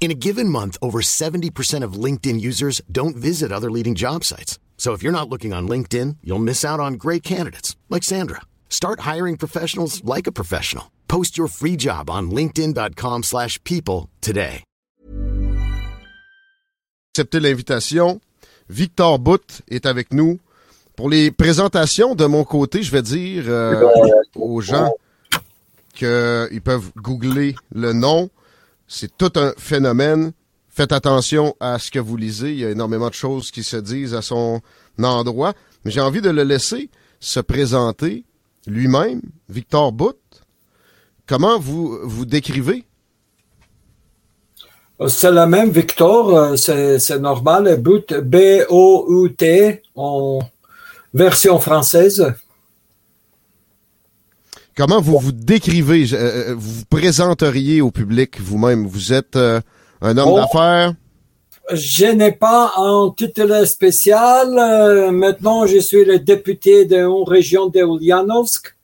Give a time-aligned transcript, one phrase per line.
[0.00, 4.58] In a given month, over 70% of LinkedIn users don't visit other leading job sites.
[4.78, 8.42] So if you're not looking on LinkedIn, you'll miss out on great candidates like Sandra.
[8.70, 10.92] Start hiring professionals like a professional.
[11.08, 14.64] Post your free job on linkedin.com/people today.
[17.18, 18.20] accepté l'invitation.
[18.68, 20.38] Victor Bout est avec nous.
[20.94, 23.90] Pour les présentations, de mon côté, je vais dire euh,
[24.36, 24.92] aux gens
[25.94, 28.30] qu'ils peuvent googler le nom.
[28.88, 30.32] C'est tout un phénomène.
[30.70, 32.52] Faites attention à ce que vous lisez.
[32.52, 34.60] Il y a énormément de choses qui se disent à son
[35.02, 35.52] endroit.
[35.84, 38.24] Mais j'ai envie de le laisser se présenter
[38.66, 40.16] lui-même, Victor Bout.
[41.26, 42.84] Comment vous vous décrivez?
[45.06, 47.80] C'est la même, Victor, euh, c'est normal.
[47.80, 50.40] B-O-U-T, en
[51.14, 52.34] version française.
[54.78, 56.06] Comment vous vous décrivez?
[56.06, 58.86] Je- euh, vous vous présenteriez au public vous-même?
[58.86, 59.60] Vous êtes euh,
[60.00, 60.36] un homme Oh.
[60.36, 60.94] d'affaires?
[61.72, 64.46] Je n'ai pas un titre spécial.
[64.56, 68.76] Euh, maintenant, je suis le député de une région de Ulyanovsk.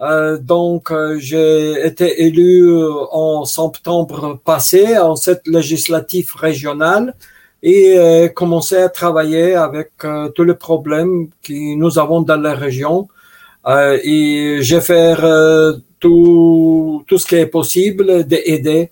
[0.00, 7.14] Euh, donc, euh, j'ai été élu euh, en septembre passé en cette législative régionale
[7.60, 12.54] et euh, commencé à travailler avec euh, tous les problèmes que nous avons dans la
[12.54, 13.08] région.
[13.66, 18.90] Euh, et je vais euh, tout, tout ce qui est possible d'aider.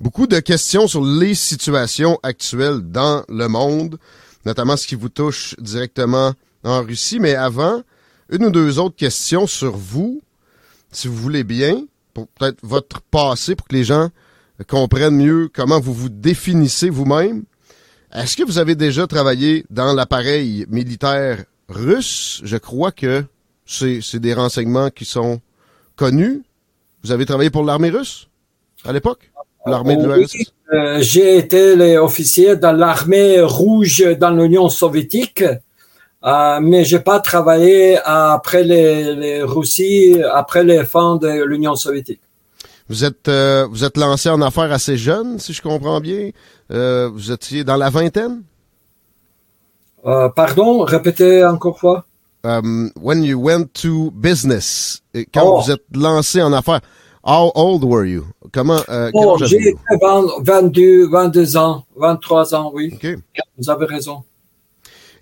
[0.00, 3.98] Beaucoup de questions sur les situations actuelles dans le monde,
[4.44, 7.18] notamment ce qui vous touche directement en Russie.
[7.18, 7.82] Mais avant,
[8.30, 10.20] une ou deux autres questions sur vous,
[10.92, 14.10] si vous voulez bien, pour peut-être votre passé, pour que les gens
[14.68, 17.44] comprennent mieux comment vous vous définissez vous-même.
[18.12, 22.40] Est-ce que vous avez déjà travaillé dans l'appareil militaire russe?
[22.44, 23.24] Je crois que
[23.64, 25.40] c'est c'est des renseignements qui sont
[25.96, 26.42] connus.
[27.02, 28.28] Vous avez travaillé pour l'armée russe
[28.84, 29.30] à l'époque?
[29.66, 30.52] L'armée de Oui, l'URSS?
[30.72, 35.42] euh, j'ai été officier dans l'armée rouge dans l'Union soviétique,
[36.24, 42.20] euh, mais j'ai pas travaillé après les, les Russie, après les fins de l'Union soviétique.
[42.88, 46.30] Vous êtes euh, vous êtes lancé en affaires assez jeune, si je comprends bien.
[46.70, 48.42] Euh, vous étiez dans la vingtaine?
[50.06, 52.04] Euh, pardon, répétez encore fois.
[52.44, 55.02] Um, when you went to business,
[55.34, 55.60] quand Oh.
[55.60, 56.80] vous êtes lancé en affaires,
[57.24, 58.24] how old were you?
[58.52, 59.78] Comment euh, Oh, j'ai aviez-vous?
[60.00, 62.92] 20 22, 22 ans, 23 ans, oui.
[62.94, 63.16] OK.
[63.58, 64.22] Vous avez raison.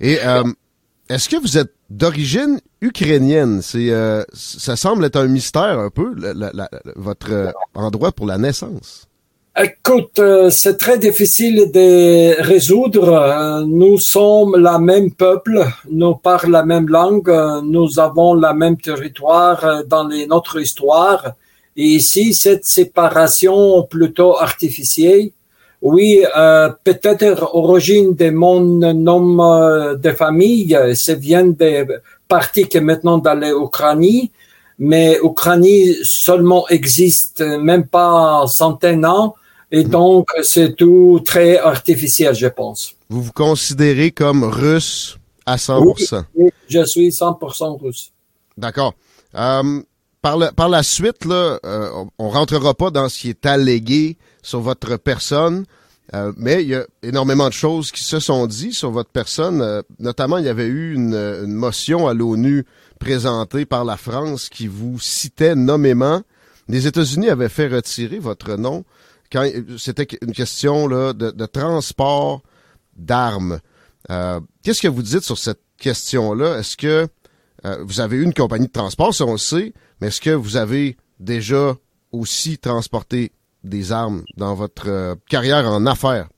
[0.00, 0.42] Et euh,
[1.08, 3.62] est-ce que vous êtes d'origine ukrainienne?
[3.62, 8.12] C'est euh, ça semble être un mystère un peu, la- la- la- votre euh, endroit
[8.12, 9.06] pour la naissance.
[9.56, 13.12] Écoute, euh, c'est très difficile de résoudre.
[13.12, 18.52] Euh, Nous sommes la même peuple, nous parlons la même langue, euh, nous avons la
[18.52, 21.34] même territoire dans les, notre histoire.
[21.76, 25.30] Et ici, cette séparation plutôt artificielle,
[25.80, 31.86] oui, euh, peut-être origine de mon nom de famille, ça vient des
[32.26, 34.30] parties qui maintenant dans l'Ukraine,
[34.80, 39.36] mais Ukraine seulement existe même pas centaines d'ans,
[39.76, 42.94] et donc c'est tout très artificiel, je pense.
[43.08, 45.16] Vous vous considérez comme russe
[45.46, 46.24] à 100%.
[46.36, 48.12] Oui, je suis 100% russe.
[48.56, 48.94] D'accord.
[49.34, 49.82] Euh,
[50.22, 53.46] par, le- par la suite, là, euh, on, on rentrera pas dans ce qui est
[53.46, 55.64] allégué sur votre personne,
[56.14, 59.60] euh, mais il y a énormément de choses qui se sont dites sur votre personne.
[59.60, 62.64] Euh, notamment, il y avait eu une, une motion à l'ONU
[63.00, 66.22] présentée par la France qui vous citait nommément.
[66.68, 68.84] Les États-Unis avaient fait retirer votre nom
[69.34, 72.40] quand c'était une question là, de, de transport
[72.96, 73.58] d'armes.
[74.10, 76.58] Euh, Qu'est-ce que vous dites sur cette question-là?
[76.58, 77.08] Est-ce que
[77.64, 80.30] euh, vous avez eu une compagnie de transport, ça on le sait, mais est-ce que
[80.30, 81.74] vous avez déjà
[82.12, 83.32] aussi transporté
[83.64, 86.28] des armes dans votre euh, carrière en affaires?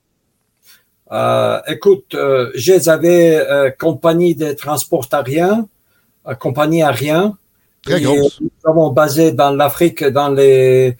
[1.68, 2.16] Écoute,
[2.54, 5.68] j'avais compagnie de transport aérien,
[6.40, 7.38] compagnie aérien.
[7.82, 8.40] Très grosse.
[8.40, 10.96] Nous avons basé dans l'Afrique, dans les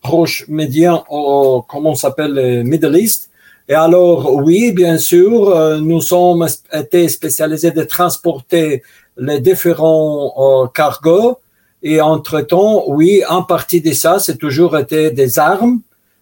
[0.00, 3.30] proches médians, au, comment s'appelle, Middle East.
[3.68, 8.82] Et alors, oui, bien sûr, euh, nous sommes été spécialisés de transporter
[9.16, 11.38] les différents euh, cargos.
[11.82, 15.80] Et entre-temps, oui, en partie de ça, c'est toujours été des armes,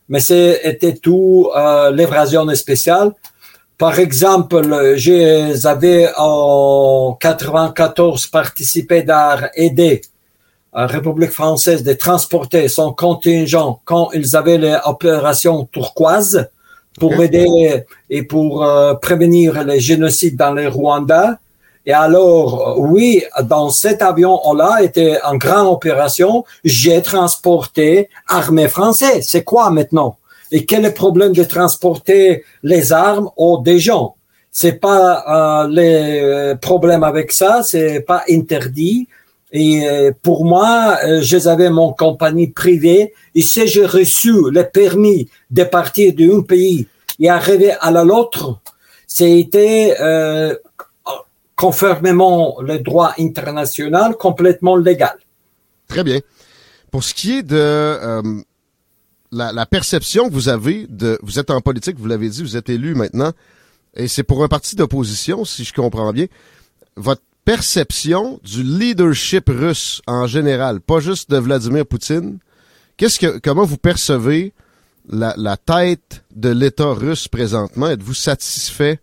[0.08, 3.12] mais c'était tout euh, l'évasion spéciale.
[3.76, 10.00] Par exemple, j'avais en 94 participé à aider
[10.74, 16.48] la République française de transporter son contingent quand ils avaient l'opération turquoise
[16.98, 17.20] pour Ok.
[17.20, 21.38] aider et pour euh, prévenir les génocides dans le Rwanda.
[21.86, 26.44] Et alors, euh, oui, dans cet avion-là était une grande opération.
[26.64, 29.26] J'ai transporté armée française.
[29.28, 30.16] C'est quoi maintenant?
[30.50, 34.14] Et quel est le problème de transporter les armes aux des gens?
[34.50, 39.08] C'est pas euh, les problèmes avec ça, c'est pas interdit.
[39.56, 43.14] Et euh, pour moi, euh, j'avais mon compagnie privée.
[43.36, 46.88] Et si j'ai reçu le permis de partir d'un pays
[47.20, 48.58] et arriver à l'autre,
[49.06, 50.56] c'était euh,
[51.54, 55.16] conformément le droit international complètement légal.
[55.86, 56.18] Très bien.
[56.90, 58.22] Pour ce qui est de euh,
[59.30, 62.56] la, la perception que vous avez de, vous êtes en politique, vous l'avez dit, vous
[62.56, 63.30] êtes élu maintenant,
[63.94, 66.26] et c'est pour un parti d'opposition, si je comprends bien.
[66.96, 72.38] Votre perception du leadership russe en général, pas juste de Vladimir Poutine.
[72.96, 74.52] Qu'est-ce que, comment vous percevez
[75.08, 77.88] la, tête de l'État russe présentement?
[77.88, 79.00] Êtes-vous satisfait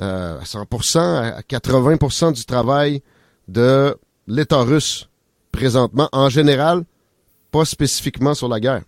[0.00, 3.02] euh, à 100%, à 80% du travail
[3.48, 5.08] de l'État russe
[5.52, 6.84] présentement en général,
[7.50, 8.82] pas spécifiquement sur la guerre?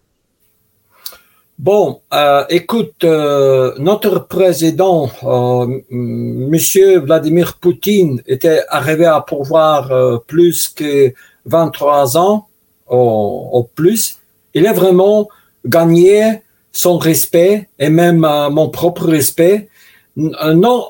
[1.62, 10.70] Bon, euh, écoute, euh, notre président, euh, Monsieur Vladimir Poutine, était arrivé à pouvoir plus
[10.70, 11.12] que
[11.44, 12.46] 23 ans
[12.88, 14.16] au, plus.
[14.54, 15.28] Il a vraiment
[15.66, 16.40] gagné
[16.72, 19.68] son respect et même mon propre respect.
[20.16, 20.88] Non,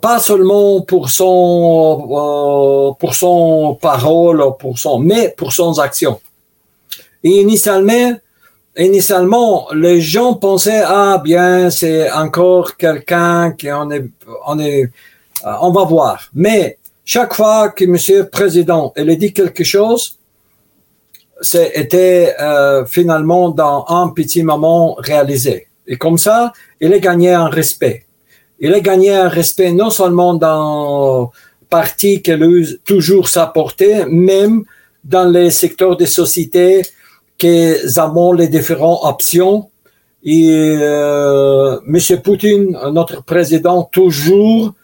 [0.00, 6.20] pas seulement pour son pour son parole, pour son, mais pour son action.
[7.24, 8.16] Et initialement,
[8.84, 14.04] initialement, les gens pensaient ah bien c'est encore quelqu'un qui on est
[14.46, 14.84] on est
[15.44, 16.28] euh, on va voir.
[16.34, 20.16] Mais chaque fois que Monsieur le Président il a dit quelque chose,
[21.40, 25.66] c'était euh, finalement dans un petit moment réalisé.
[25.86, 28.04] Et comme ça, il a gagné un respect.
[28.60, 31.30] Il a gagné un respect non seulement dans
[31.70, 34.64] parti qu'il a toujours supporté, même
[35.04, 36.82] dans les secteurs des sociétés
[37.38, 39.70] que avons les différentes options.
[40.24, 44.74] Et euh, Monsieur Poutine, notre président, toujours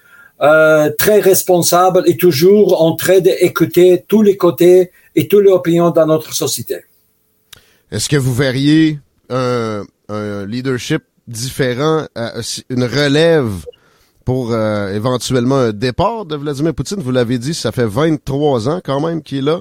[0.41, 5.91] euh, très responsable et toujours en train d'écouter tous les côtés et toutes les opinions
[5.91, 6.77] dans notre société.
[7.91, 8.99] Est-ce que vous verriez
[9.31, 13.65] un, un leadership différent, euh, une relève
[14.25, 17.01] pour euh, éventuellement un départ de Vladimir Poutine?
[17.01, 19.61] Vous l'avez dit, ça fait 23 ans quand même qu'il est là.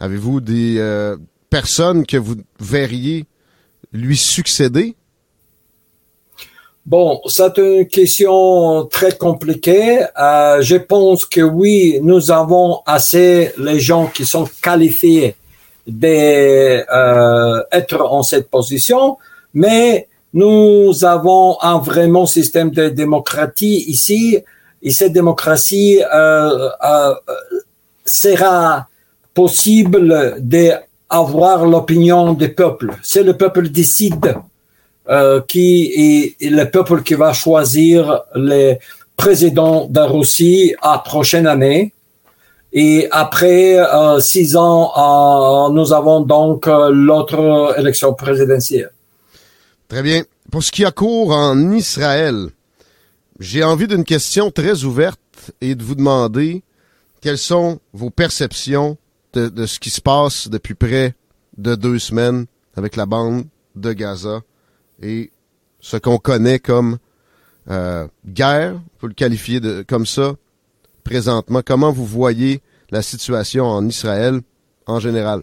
[0.00, 1.16] Avez-vous des euh,
[1.50, 3.24] personnes que vous verriez
[3.92, 4.96] lui succéder?
[6.84, 10.04] Bon, c'est une question très compliquée.
[10.16, 15.34] Euh, je pense que oui, nous avons assez les gens qui sont qualifiés
[15.84, 19.18] d'être euh, en cette position,
[19.52, 24.38] mais nous avons un vraiment système de démocratie ici,
[24.80, 26.68] et cette démocratie euh,
[28.04, 28.86] sera
[29.34, 30.36] possible
[31.10, 32.94] d'avoir l'opinion du peuple.
[33.02, 34.36] C'est le peuple décide
[35.08, 38.74] euh, qui est, est le peuple qui va choisir le
[39.16, 41.92] président de la Russie à prochaine année.
[42.72, 48.90] Et après euh, six ans, euh, nous avons donc l'autre élection présidentielle.
[49.88, 50.24] Très bien.
[50.50, 52.48] Pour ce qui a cours en Israël,
[53.38, 55.20] j'ai envie d'une question très ouverte
[55.60, 56.62] et de vous demander
[57.20, 58.96] quelles sont vos perceptions
[59.36, 61.14] de, de ce qui se passe depuis près
[61.58, 64.40] de deux semaines avec la bande de Gaza
[65.02, 65.30] et
[65.80, 66.98] ce qu'on connaît comme
[67.70, 70.34] euh, guerre, on le qualifier de, comme ça
[71.04, 71.60] présentement.
[71.64, 74.40] Comment vous voyez la situation en Israël
[74.86, 75.42] en général?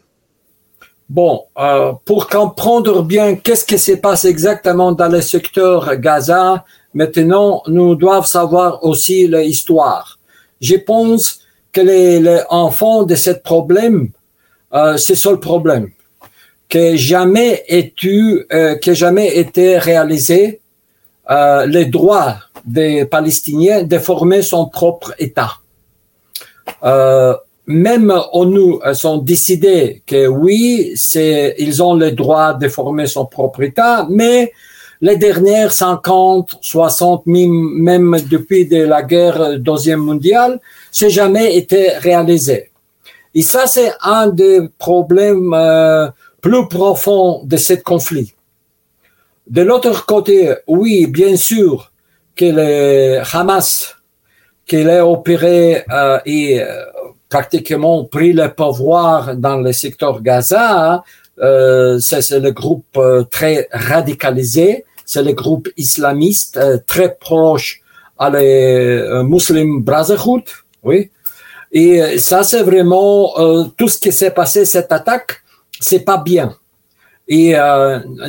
[1.09, 7.61] Bon, euh, pour comprendre bien qu'est-ce qui se passe exactement dans le secteur Gaza, maintenant,
[7.67, 10.17] nous devons savoir aussi l'histoire.
[10.61, 11.42] Je pense
[11.73, 14.09] que les, les enfants de ce problème,
[14.73, 15.89] euh, c'est ça le problème,
[16.73, 18.19] que jamais été,
[18.51, 20.59] euh, que jamais été réalisé
[21.29, 25.51] euh, les droits des Palestiniens de former son propre État.
[26.83, 27.35] Euh,
[27.67, 30.95] même ONU ont décidé que oui,
[31.59, 34.51] ils ont le droit de former son propre État, mais
[35.03, 40.61] les dernières 50, 60, même depuis de la guerre deuxième mondiale,
[40.93, 42.71] c'est jamais été réalisé.
[43.35, 46.07] Et ça, c'est un des problèmes euh,
[46.39, 48.33] plus profonds de ce conflit.
[49.45, 51.91] De l'autre côté, oui, bien sûr
[52.33, 53.97] que le Hamas,
[54.65, 56.85] qu'il a opéré euh, et euh,
[57.27, 61.03] pratiquement pris le pouvoir dans le secteur Gaza,
[61.39, 67.81] euh, c'est le groupe euh, très radicalisé, c'est le groupe islamiste euh, très proche
[68.17, 70.43] à les Muslim Brotherhood,
[70.83, 71.09] oui.
[71.71, 73.33] Et ça, c'est vraiment
[73.75, 75.41] tout ce qui s'est passé cette attaque,
[75.79, 76.55] c'est pas bien.
[77.27, 77.55] Et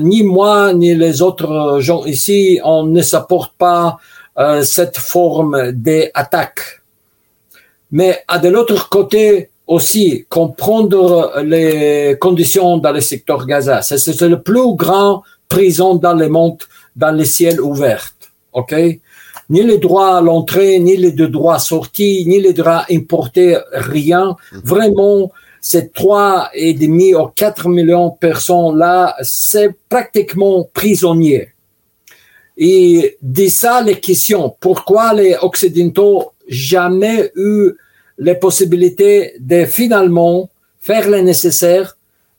[0.01, 3.99] ni moi ni les autres gens ici, on ne supporte pas
[4.63, 6.81] cette forme d'attaque.
[7.91, 13.83] Mais à de l'autre côté aussi, comprendre les conditions dans le secteur Gaza.
[13.83, 16.59] C'est le plus grand prison dans le monde,
[16.97, 18.15] dans les ciels ouverts.
[18.53, 18.75] OK?
[19.51, 24.37] Ni les droits à l'entrée, ni les droits sortis, ni les droits importés, rien.
[24.53, 24.61] Mhm.
[24.65, 31.49] Vraiment, ces trois et demi ou quatre millions de personnes là, c'est pratiquement prisonnier.
[32.57, 34.55] Et de ça, les questions.
[34.61, 37.73] Pourquoi les Occidentaux jamais eu
[38.19, 41.97] les possibilités de finalement faire le nécessaire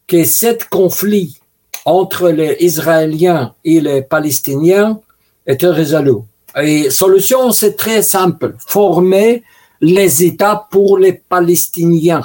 [0.08, 1.40] que cet conflit
[1.86, 5.00] entre les Israéliens et les Palestiniens
[5.46, 6.18] était résolu.
[6.62, 8.56] Et solution, c'est très simple.
[8.68, 9.44] Former
[9.82, 12.24] les États pour les Palestiniens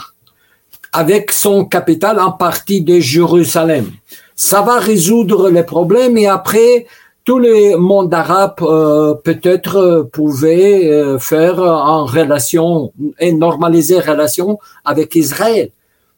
[0.92, 3.90] avec son capital en partie de Jérusalem.
[4.34, 6.86] Ça va résoudre les problèmes et après,
[7.24, 14.58] tous les mondes arabes euh, peut-être euh, pouvaient euh, faire en relation et normaliser relation
[14.84, 15.70] avec Israël.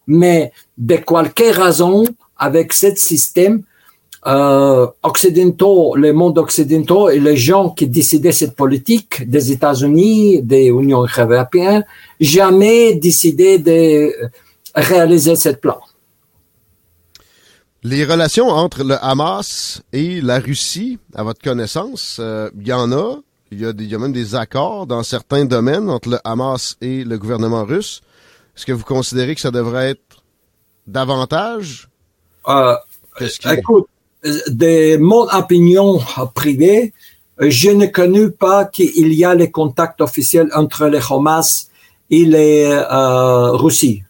[0.07, 2.05] Mais de quelque raison,
[2.43, 3.63] avec ce système,
[4.27, 10.67] euh, occidentaux, les mondes occidentaux et les gens qui décidaient cette politique des États-Unis, des
[10.67, 11.85] Unions européennes,
[12.21, 14.13] jamais décidé de
[14.75, 15.81] réaliser cette plan.
[17.85, 22.93] Les relations entre le Hamas et la Russie, à votre connaissance, euh, il y en
[22.93, 23.19] a.
[23.51, 27.65] Il y a même des accords dans certains domaines entre le Hamas et le gouvernement
[27.65, 28.01] russe.
[28.57, 30.23] Est-ce que vous considérez que ça devrait être
[30.87, 31.89] davantage?
[32.49, 32.75] Euh,
[33.51, 33.89] Écoute,
[34.25, 36.01] de mon opinion
[36.35, 36.93] privée,
[37.39, 41.69] je ne connais pas qu'il y a les contacts officiels entre le Hamas
[42.11, 44.03] et les euh, Russie.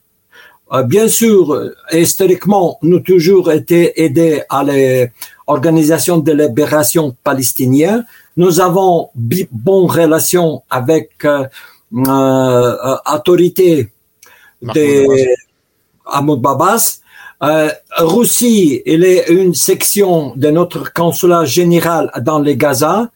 [0.73, 8.07] Euh, bien sûr, historiquement, nous avons toujours été aidés à l'organisation de libération palestinienne.
[8.37, 11.45] Nous avons bonne relation avec euh,
[11.95, 13.93] euh, autorité
[14.63, 15.07] de
[16.07, 17.02] Mahmoud Babas.
[17.43, 23.11] Euh, Russie, elle est une section de notre consulat général dans les Gaza.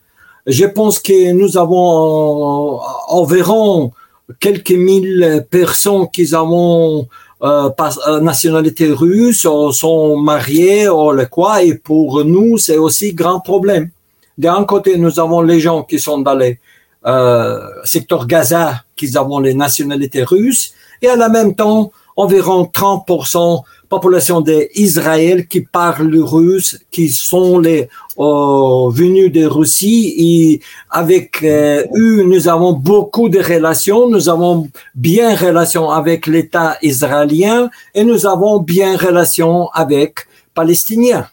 [0.47, 3.93] Je pense que nous avons environ
[4.41, 7.07] quelques mille personnes qui avons
[7.43, 7.71] euh,
[8.09, 13.91] euh, nationalité russe, sont mariés, ou le quoi, et pour nous, c'est aussi grand problème.
[14.39, 16.59] D'un côté, nous avons les gens qui sont dans les
[17.07, 23.63] euh, secteurs Gaza, qui ont les nationalités russes, et à la même temps, environ 30%
[23.89, 27.89] population d'Israël qui parlent le russe, qui sont les
[28.19, 34.69] euh, venus de Russie et avec euh, eux nous avons beaucoup de relations, nous avons
[34.95, 41.29] bien relation avec l'État israélien et nous avons bien relation avec Palestiniens.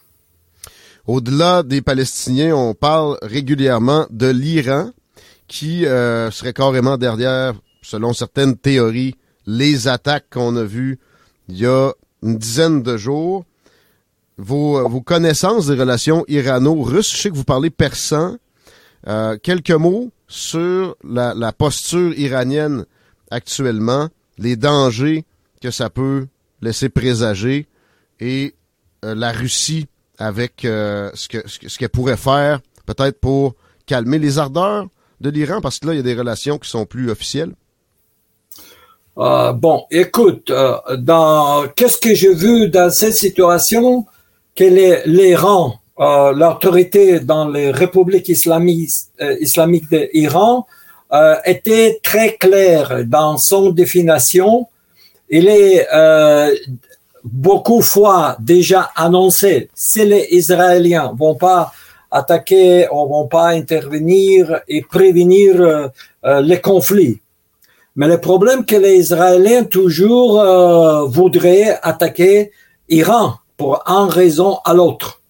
[1.06, 4.90] Au-delà des Palestiniens, on parle régulièrement de l'Iran
[5.48, 9.14] qui euh, serait carrément derrière, selon certaines théories,
[9.46, 10.98] les attaques qu'on a vues
[11.48, 11.92] il y a
[12.24, 13.44] une dizaine de jours.
[14.36, 18.36] Vos, vos connaissances des relations irano-russes, je sais que vous parlez persan.
[19.06, 22.86] Euh, quelques mots sur la, la, posture iranienne
[23.30, 25.24] actuellement, les dangers
[25.60, 26.26] que ça peut
[26.62, 27.68] laisser présager
[28.18, 28.54] et
[29.04, 29.86] euh, la Russie
[30.18, 33.54] avec euh, ce que ce qu'elle pourrait faire peut-être pour
[33.86, 34.86] calmer les ardeurs
[35.20, 37.54] de l'Iran parce que là il y a des relations qui sont plus officielles.
[39.16, 44.06] Euh, bon, écoute, euh, dans qu'est-ce que j'ai vu dans cette situation?
[44.56, 44.64] Que
[45.06, 48.90] l'Iran, euh, l'autorité dans les républiques islamiques,
[49.20, 50.66] euh, islamiques d'Iran
[51.44, 54.66] était très claire dans son définition.
[55.30, 55.86] Il est
[57.22, 61.72] beaucoup fois déjà annoncé si les Israéliens vont pas
[62.10, 65.90] attaquer, on vont pas intervenir et prévenir
[66.24, 67.20] les conflits.
[67.96, 72.50] Mais le problème que les Israéliens toujours euh, voudraient attaquer
[72.88, 75.20] Iran pour un raison à l'autre.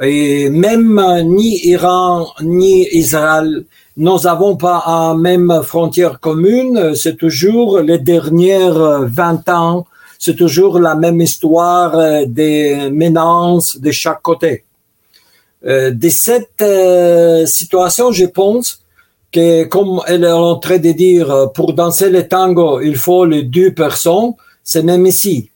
[0.00, 3.64] Et même ni Iran ni Israël,
[3.96, 6.94] nous n'avons pas la même frontière commune.
[6.94, 9.86] C'est toujours les dernières 20 ans,
[10.18, 14.64] c'est toujours la même histoire des menaces de chaque côté.
[15.66, 18.80] Euh, de cette euh, situation, je pense
[19.32, 23.42] que comme elle est en train de dire, pour danser le tango, il faut les
[23.42, 24.32] deux personnes,
[24.62, 25.50] c'est même ici.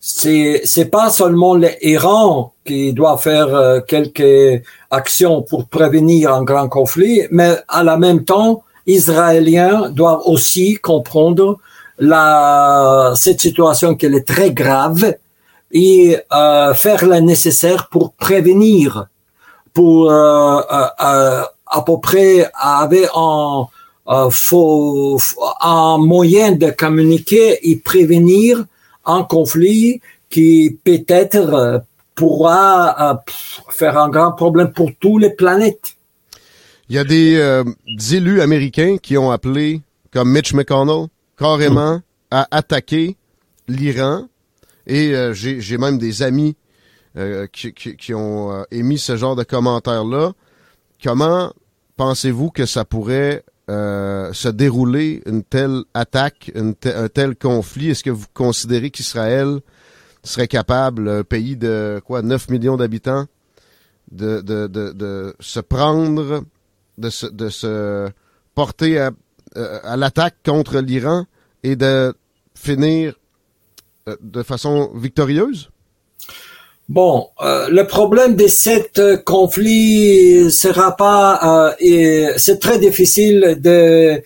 [0.00, 6.68] C'est c'est pas seulement l'Iran qui doit faire euh, quelques actions pour prévenir un grand
[6.68, 11.58] conflit, mais à la même temps, Israéliens doivent aussi comprendre
[11.98, 15.14] la cette situation qu'elle est très grave
[15.70, 19.06] et euh, faire le nécessaire pour prévenir
[19.74, 23.66] pour euh, euh, euh, à peu près avait un,
[24.30, 25.18] faux,
[25.60, 28.64] un moyen de communiquer et prévenir
[29.04, 30.00] un conflit
[30.30, 31.82] qui peut-être
[32.14, 33.24] pourra
[33.70, 35.96] faire un grand problème pour toutes les planètes.
[36.88, 39.80] Il y a des, élus américains qui ont appelé,
[40.12, 41.06] comme Mitch McConnell,
[41.38, 42.00] carrément
[42.30, 43.16] à attaquer
[43.66, 44.26] l'Iran.
[44.86, 46.54] Et j'ai même des amis
[47.18, 50.32] euh, qui, ont euh, émis ce genre de commentaires-là.
[51.04, 51.52] Comment
[51.96, 57.90] pensez-vous que ça pourrait euh, se dérouler, une telle attaque, un tel conflit?
[57.90, 59.60] Est-ce que vous considérez qu'Israël
[60.24, 63.26] serait capable, un pays de quoi 9 millions d'habitants,
[64.10, 66.44] de, de, de, se prendre,
[66.98, 68.08] de se, de se
[68.54, 69.10] porter à,
[69.54, 71.26] à l'attaque contre l'Iran
[71.62, 72.14] et de
[72.54, 73.14] finir
[74.20, 75.71] de façon victorieuse?
[76.88, 84.20] Bon, euh, le problème de cet euh, conflit sera pas, euh, c'est très difficile de,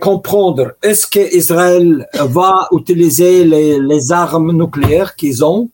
[0.00, 0.72] comprendre.
[0.82, 5.68] Est-ce que Israël va utiliser les, armes nucléaires qu'ils ont,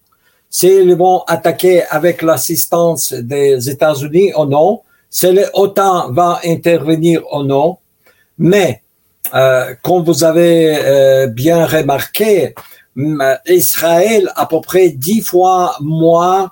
[0.50, 7.78] s'ils vont attaquer avec l'assistance des États-Unis ou non, si l'OTAN va intervenir ou non?
[8.38, 8.82] Mais,
[9.34, 12.54] euh, comme vous avez bien remarqué,
[13.46, 16.50] Israël à peu près dix fois moins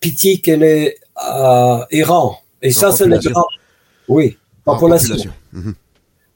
[0.00, 2.30] petit que l'Iran.
[2.30, 3.46] Euh, Et ça, c'est le grand.
[4.08, 5.16] Oui, population.
[5.52, 5.74] Mhm.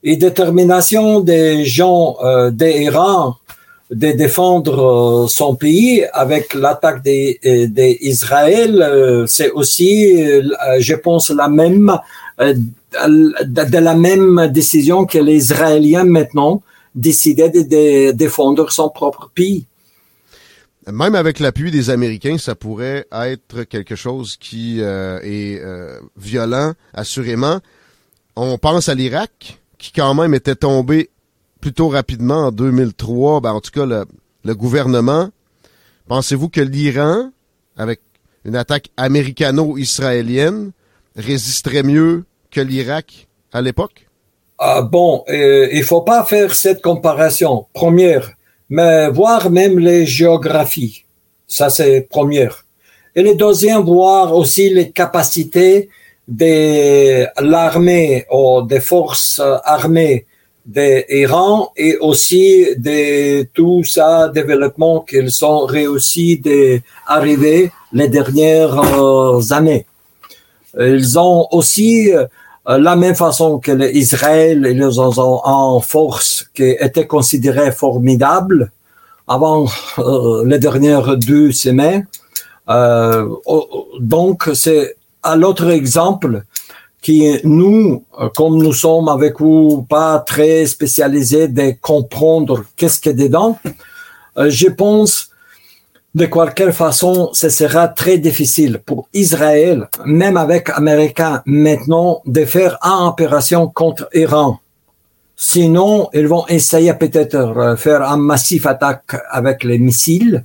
[0.04, 3.36] Et détermination des gens euh, d'Iran
[3.90, 10.16] de défendre euh, son pays avec l'attaque d'Israël, euh, c'est aussi,
[10.78, 11.92] je pense, la même,
[12.40, 16.62] de la même décision que les Israéliens maintenant
[16.94, 19.66] décidait de, défendre son propre pays.
[20.90, 26.72] Même avec l'appui des Américains, ça pourrait être quelque chose qui euh, est euh, violent,
[26.92, 27.60] assurément.
[28.34, 31.10] On pense à l'Irak, qui quand même était tombé
[31.60, 33.40] plutôt rapidement en 2003.
[33.40, 34.04] Ben, en tout cas, le,
[34.44, 35.30] le gouvernement.
[36.08, 37.30] Pensez-vous que l'Iran,
[37.76, 38.00] avec
[38.44, 40.72] une attaque américano-israélienne,
[41.16, 44.08] résisterait mieux que l'Irak à l'époque?
[44.64, 48.30] Ah, bon, euh, il faut pas faire cette comparaison, première,
[48.70, 51.04] mais voir même les géographies.
[51.48, 52.64] Ça, c'est première.
[53.16, 55.88] Et le deuxième, voir aussi les capacités
[56.28, 60.26] de l'armée ou des forces armées
[60.64, 69.86] d'Iran et aussi de tout ça développement qu'ils ont réussi d'arriver les dernières euh, années.
[70.78, 72.26] Ils ont aussi euh,
[72.66, 78.70] la même façon que l'Israël et les en force qui étaient considérés formidables
[79.26, 79.66] avant
[79.98, 82.06] euh, les dernières deux semaines.
[82.68, 83.28] Euh,
[83.98, 86.42] donc, c'est à l'autre exemple
[87.00, 88.04] qui nous,
[88.36, 93.58] comme nous sommes avec vous pas très spécialisés de comprendre qu'est-ce qu'il y a dedans,
[94.36, 95.31] je pense
[96.14, 102.78] de quelque façon, ce sera très difficile pour Israël, même avec Américains maintenant, de faire
[102.82, 104.58] une opération contre Iran.
[105.36, 110.44] Sinon, ils vont essayer peut-être euh, faire un massif attaque avec les missiles,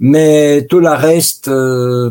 [0.00, 2.10] mais tout le reste, euh,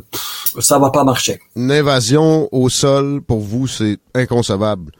[0.60, 1.39] ça va pas marcher.
[1.56, 4.93] Une invasion au sol, pour vous, c'est inconcevable,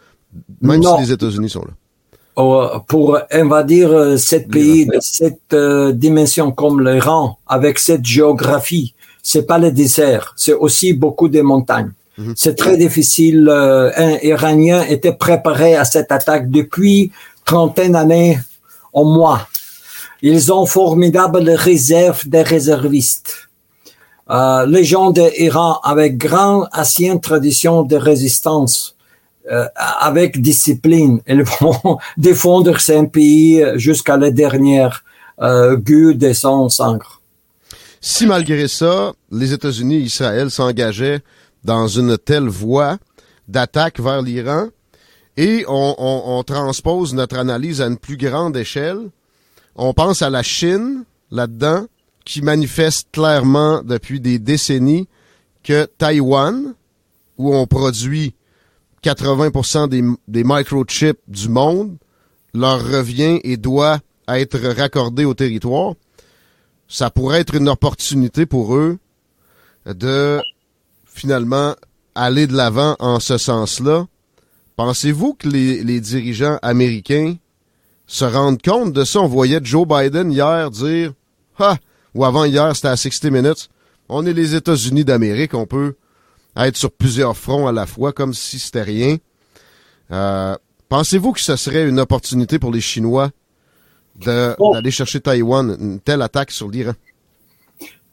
[0.62, 1.72] même si les États-Unis sont là
[2.88, 8.94] pour invadir euh, cette pays de cette euh, dimension comme l'Iran avec cette géographie.
[9.24, 11.92] C'est pas le désert, c'est aussi beaucoup de montagnes.
[12.18, 12.34] Mhm.
[12.36, 13.48] C'est très difficile.
[13.50, 17.12] Euh, un Iranien était préparé à cette attaque depuis
[17.44, 18.40] trentaine d'années
[18.94, 19.42] au moins.
[20.22, 23.48] Ils ont formidable réserve des réservistes.
[24.30, 28.97] euh, les gens d'Iran avec grande ancienne tradition de résistance, euh,
[29.76, 35.04] avec discipline, ils vont défendre ce pays jusqu'à la dernière
[35.42, 36.98] euh, goutte de son sang.
[38.02, 41.22] Si malgré ça, les États-Unis et Israël s'engageaient
[41.64, 42.98] dans une telle voie
[43.48, 44.68] d'attaque vers l'Iran,
[45.36, 49.10] et on, on, on, transpose notre analyse à une plus grande échelle,
[49.76, 51.86] on pense à la Chine là-dedans,
[52.26, 55.08] qui manifeste clairement depuis des décennies
[55.64, 56.74] que Taïwan,
[57.38, 58.34] où on produit
[59.08, 59.88] 80%
[60.28, 61.98] des, microchips du monde,
[62.54, 65.94] leur revient et doit être raccordé au territoire.
[66.90, 68.98] Ça pourrait être une opportunité pour eux
[69.86, 70.42] de
[71.06, 71.76] finalement
[72.16, 74.08] aller de l'avant en ce sens-là.
[74.76, 77.36] Pensez-vous que les, les, dirigeants américains
[78.08, 79.22] se rendent compte de ça?
[79.22, 81.14] On voyait Joe Biden hier dire
[81.58, 81.78] Ah,
[82.14, 83.70] ou avant hier, c'était à 60 Minutes.
[84.10, 85.96] On est les États-Unis d'Amérique, on peut
[86.66, 89.18] être sur plusieurs fronts à la fois, comme si c'était rien.
[90.12, 90.56] Euh,
[90.90, 93.30] Pensez-vous que ce serait une opportunité pour les Chinois
[94.16, 96.94] d'aller chercher Taïwan, une telle attaque sur l'Iran?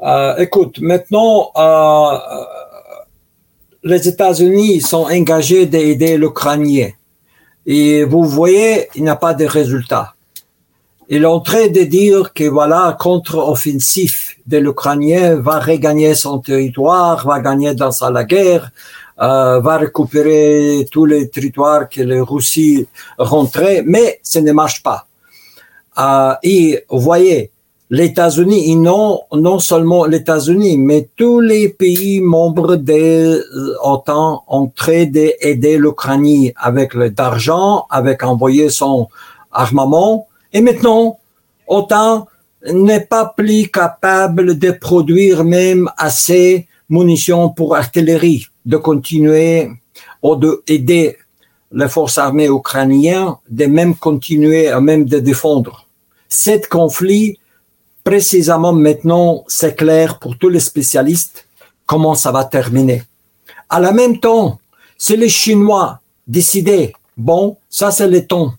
[0.01, 2.19] Euh, écoute, maintenant, euh,
[3.85, 6.91] les États-Unis sont engagés d'aider l'Ukrainien.
[7.65, 10.14] Et vous voyez, il n'y a pas de résultat.
[11.11, 17.27] Il est en train de dire que voilà, contre-offensif de l'Ukrainien va regagner son territoire,
[17.27, 18.71] va gagner dans sa la guerre,
[19.21, 22.87] euh, va récupérer tous les territoires que les Russie
[23.19, 25.07] rentraient, mais ce ne marche pas.
[25.99, 27.51] Euh, et vous voyez,
[27.91, 34.69] les États-Unis, non, non seulement les États-Unis, mais tous les pays membres de l'OTAN ont
[34.69, 39.09] train d'aider l'Ukraine avec l'argent, avec envoyer son
[39.53, 41.19] armement, et maintenant,
[41.67, 42.29] OTAN
[42.73, 49.69] n'est pas plus capable de produire même assez munitions pour artillerie, de continuer
[50.23, 51.19] ou d'aider
[51.73, 55.89] les forces armées ukrainiennes, de même continuer à même de défendre.
[56.29, 57.39] Cet conflit,
[58.05, 61.49] précisément maintenant, c'est clair pour tous les spécialistes
[61.85, 63.03] comment ça va terminer.
[63.69, 64.61] À la même temps,
[64.97, 68.55] si les Chinois décidaient, bon, ça c'est le temps,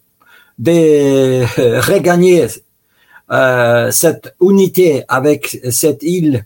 [0.58, 1.44] de
[1.92, 2.48] regagner
[3.32, 6.46] euh, cette unité avec cette île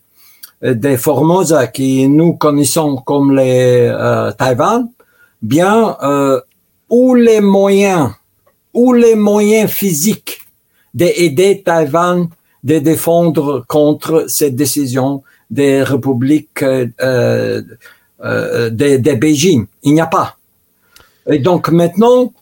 [0.61, 4.89] de Formosa qui nous connaissons comme les euh, Taïwan,
[5.41, 6.41] bien euh,
[6.89, 8.11] ou les moyens
[8.73, 10.41] ou les moyens physiques
[10.93, 12.27] d'aider Taïwan
[12.63, 19.65] de défendre contre cette décision des républiques euh, euh, de, de Beijing.
[19.83, 20.37] Il n'y a pas.
[21.27, 22.33] Et donc maintenant,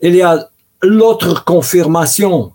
[0.00, 0.48] il y a
[0.84, 2.52] l'autre confirmation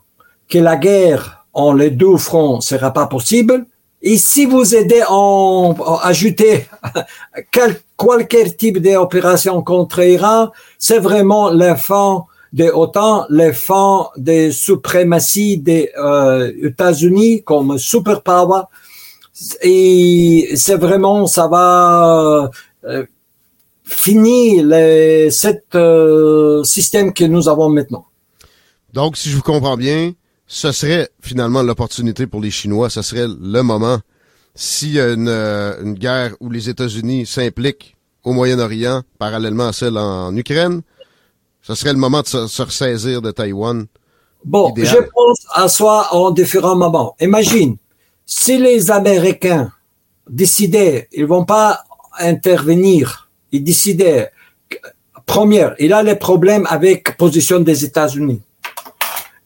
[0.48, 3.66] que la guerre en les deux fronts sera pas possible.
[4.02, 6.68] Et si vous aidez en, ajouter
[7.52, 15.58] quel, type d'opération contre Iran, c'est vraiment la fin de l'OTAN, la fin des suprématies
[15.58, 18.64] des euh, États-Unis comme superpower.
[19.62, 22.50] Et c'est vraiment, ça va
[22.86, 23.06] euh,
[23.84, 28.06] finir les, cet euh, système que nous avons maintenant.
[28.94, 30.14] Donc, si je vous comprends bien,
[30.48, 34.00] ce serait finalement l'opportunité pour les Chinois, ce serait le moment
[34.56, 39.74] s'il y a une, euh, une guerre où les États-Unis s'impliquent au Moyen-Orient, parallèlement à
[39.74, 40.82] celle en Ukraine,
[41.62, 43.86] ce serait le moment de se, ressaisir de Taïwan.
[44.44, 47.16] Bon, je pense à soi en différents moments.
[47.22, 47.78] Imagine,
[48.26, 49.72] si les Américains
[50.30, 51.84] décidaient, ils vont pas
[52.18, 54.32] intervenir, ils décidaient,
[55.26, 58.42] première, il a les problèmes avec position des États-Unis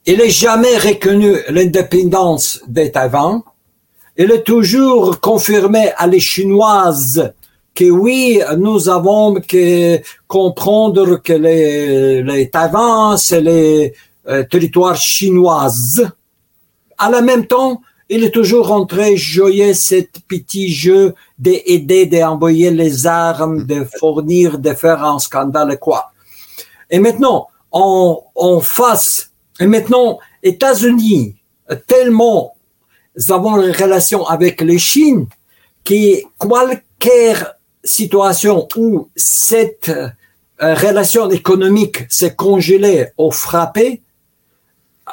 [0.06, 3.42] il n'est jamais reconnu l'indépendance de Taïwan.
[4.18, 7.34] Il est toujours confirmé à les Chinoises
[7.74, 13.94] que oui, nous avons que comprendre que les, les Taïwan, c'est les
[14.28, 16.08] euh, territoires chinoises.
[16.98, 23.08] À la même temps, il est toujours rentré jouer cet petit jeu d'aider, d'envoyer les
[23.08, 26.12] armes, de fournir, de faire un scandale quoi.
[26.92, 31.36] Et maintenant, en, en face et maintenant, États-Unis,
[31.88, 32.56] tellement
[33.30, 35.28] avons une relation avec les Chine
[35.84, 36.24] que
[37.00, 37.48] quelle
[37.84, 44.02] situation où cette euh, relation économique s'est congelée ou frappée,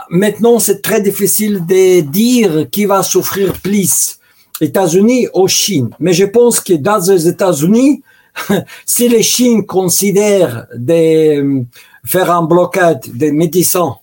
[0.09, 4.19] maintenant c'est très difficile de dire qui va souffrir plus,
[4.61, 5.91] États-Unis ou Chine.
[5.99, 8.03] Mais je pense que dans les États-Unis,
[8.87, 11.63] si les Chines considèrent de euh,
[12.07, 13.97] faire un blocade des médecins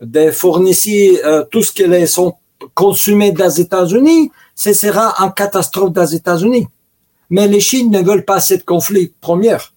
[0.00, 0.76] de fournir
[1.24, 2.34] euh, tout ce qui sont
[2.74, 6.66] consommés des États-Unis, ce sera une catastrophe des États-Unis.
[7.30, 9.72] Mais les Chines ne veulent pas ce conflit, première.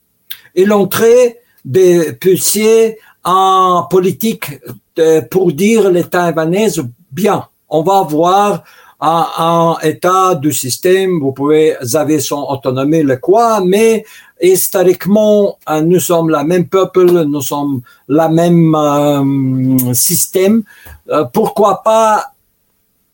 [0.55, 4.59] Et l'entrée des puissiers en politique
[4.99, 6.69] euh, pour dire les Taïwanais,
[7.11, 8.63] bien, on va voir
[8.99, 14.05] un, état du système, vous pouvez, avez son autonomie, le quoi, mais
[14.41, 20.63] historiquement, euh, nous sommes la même peuple, nous sommes la même euh, système.
[21.09, 22.33] Euh, pourquoi pas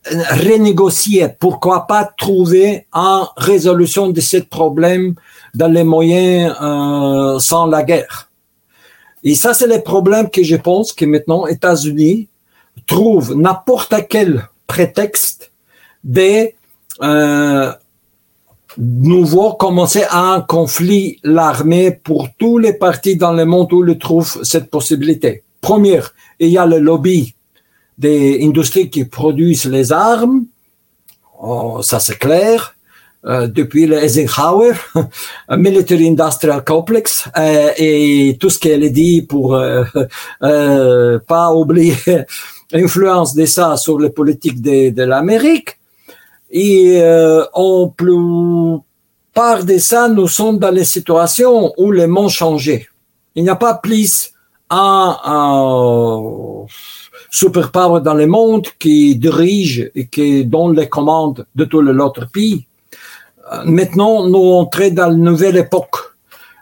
[0.05, 5.15] renégocier Pourquoi pas trouver une résolution de ce problème
[5.53, 8.29] dans les moyens euh, sans la guerre
[9.23, 12.27] Et ça, c'est le problème que je pense que maintenant, États-Unis
[12.85, 15.52] trouvent n'importe quel prétexte
[16.03, 16.49] de
[17.01, 17.71] euh,
[18.77, 24.43] nouveau commencer un conflit l'armée pour tous les partis dans le monde où ils trouvent
[24.43, 25.43] cette possibilité.
[25.61, 27.35] Première, il y a le lobby
[27.97, 30.45] des industries qui produisent les armes.
[31.41, 32.75] Oh, ça c'est clair.
[33.25, 34.73] Euh, depuis le Eisenhower,
[35.49, 39.85] Military Industrial Complex, euh, et tout ce qu'elle dit pour euh,
[40.43, 41.95] euh pas oublier
[42.73, 45.77] l'influence de ça sur les politiques de l'Amérique.
[46.55, 52.87] Et euh, en plupart de ça, nous sommes dans les situations où le monde changé.
[53.33, 54.31] Il n'y a pas plus
[54.69, 56.65] un, un
[57.31, 62.67] superpower dans le monde qui dirige et qui donne les commandes de tout l'autre pays.
[63.51, 65.95] Euh, maintenant, nous entrons dans une nouvelle époque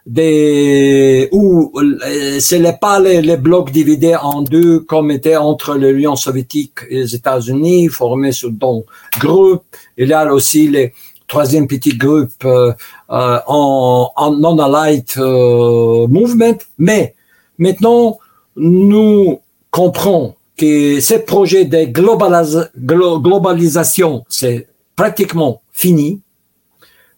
[0.05, 5.75] des où euh, ce n'est pas les, les, blocs dividés en deux comme était entre
[5.75, 8.85] l'Union soviétique et les États-Unis formés sur deux
[9.19, 9.63] groupes.
[9.97, 10.93] Il y a aussi les
[11.31, 12.73] troisième petit groupe euh,
[13.09, 16.57] euh, en, en non-allied euh, movement.
[16.77, 17.15] Mais
[17.57, 18.19] maintenant,
[18.57, 26.19] nous comprenons que ce projet de globalisation, c'est pratiquement fini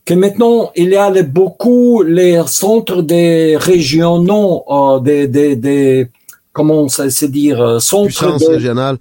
[0.05, 6.09] que maintenant il y a beaucoup les centres des régionaux, euh, des, des, des,
[6.51, 8.97] comment ça se dire, euh, centres puissance régionale.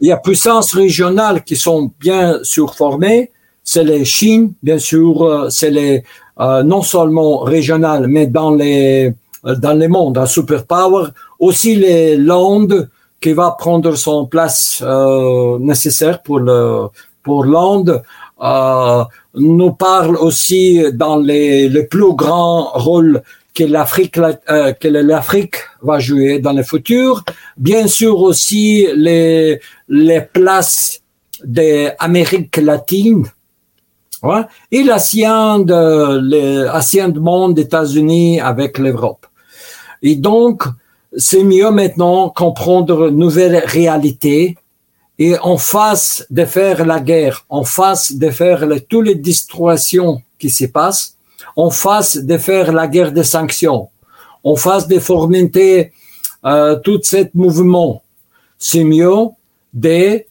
[0.00, 3.30] Il y a puissance régionale qui sont bien surformées.
[3.62, 6.02] C'est les Chine, bien sûr, euh, c'est les
[6.40, 9.12] euh, non seulement régionales, mais dans les
[9.46, 11.08] euh, dans les mondes, un superpower.
[11.38, 12.88] Aussi les landes
[13.20, 16.88] qui va prendre son place euh, nécessaire pour le
[17.22, 18.02] pour l'Inde.
[18.42, 23.22] Euh, nous parle aussi dans les, les plus grands rôles
[23.54, 27.24] que l'Afrique euh, que l'Afrique va jouer dans le futur.
[27.56, 31.00] Bien sûr aussi les les places
[31.44, 33.26] des Amériques latines
[34.22, 34.42] ouais,
[34.72, 39.26] et l'Asie de de monde États-Unis avec l'Europe.
[40.02, 40.64] Et donc
[41.16, 44.56] c'est mieux maintenant comprendre une nouvelle réalité
[45.18, 50.50] et en face de faire la guerre, en face de faire toutes les destructions qui
[50.50, 51.16] se passent,
[51.56, 53.88] en face de faire la guerre des sanctions,
[54.42, 55.92] en face de fomenter
[56.44, 58.02] euh, tout ce mouvement,
[58.58, 59.28] c'est mieux
[59.72, 60.24] de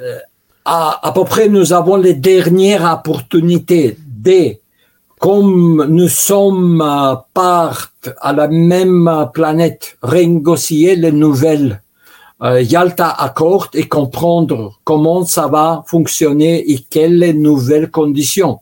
[0.00, 0.18] euh,
[0.64, 4.56] à, à peu près nous avons les dernières opportunités de
[5.18, 11.81] comme nous sommes euh, part à la même planète, renégocier les nouvelles
[12.42, 18.58] Yalta Accord et comprendre comment ça va fonctionner et quelles nouvelles conditions.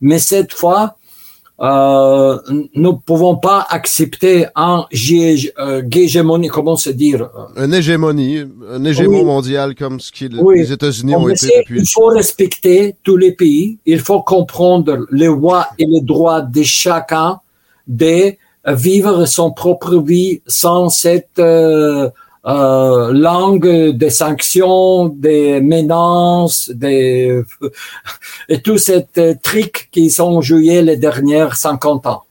[0.00, 0.96] Mais cette fois,
[1.58, 2.38] euh,
[2.74, 9.20] nous ne pouvons pas accepter un euh, hégémonie, comment se dire Une hégémonie, un hégémon
[9.20, 9.24] oui.
[9.24, 10.58] mondial comme ce que oui.
[10.58, 11.80] les États-Unis ont été depuis.
[11.80, 16.62] Il faut respecter tous les pays, il faut comprendre les droits et les droits de
[16.62, 17.40] chacun
[17.86, 18.34] de
[18.66, 21.38] vivre son propre vie sans cette...
[21.38, 22.10] Euh,
[22.46, 27.42] euh, langue des sanctions, des menaces, des
[28.48, 29.06] et tous ces
[29.42, 32.22] trucs qui sont joués les dernières 50 ans.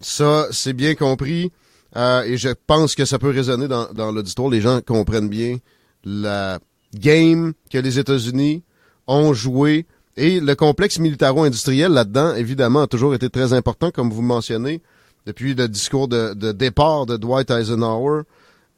[0.00, 1.52] Ça, c'est bien compris.
[1.96, 4.48] Euh, et je pense que ça peut résonner dans, dans l'auditoire.
[4.48, 5.58] Les gens comprennent bien
[6.04, 6.58] la
[6.94, 8.62] game que les États-Unis
[9.06, 14.22] ont joué et le complexe militaro-industriel là-dedans, évidemment, a toujours été très important, comme vous
[14.22, 14.82] mentionnez,
[15.26, 18.22] depuis le discours de, de départ de Dwight Eisenhower.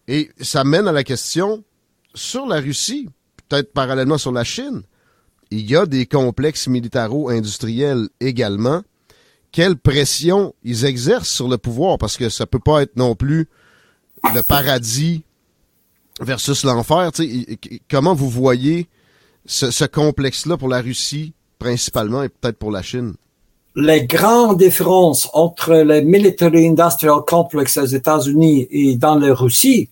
[0.09, 1.65] Et ça mène à la question,
[2.15, 3.09] sur la Russie,
[3.49, 4.83] peut-être parallèlement sur la Chine,
[5.51, 8.83] il y a des complexes militaro-industriels également.
[9.53, 11.99] Quelle pression ils exercent sur le pouvoir?
[11.99, 13.49] Parce que ça peut pas être non plus
[14.35, 15.25] le paradis
[16.21, 17.11] versus l'enfer.
[17.91, 18.89] Comment vous voyez
[19.45, 23.15] ce, ce complexe-là pour la Russie principalement et peut-être pour la Chine?
[23.75, 29.89] Les grandes différences entre les military industrial complex aux États-Unis et dans la Russie,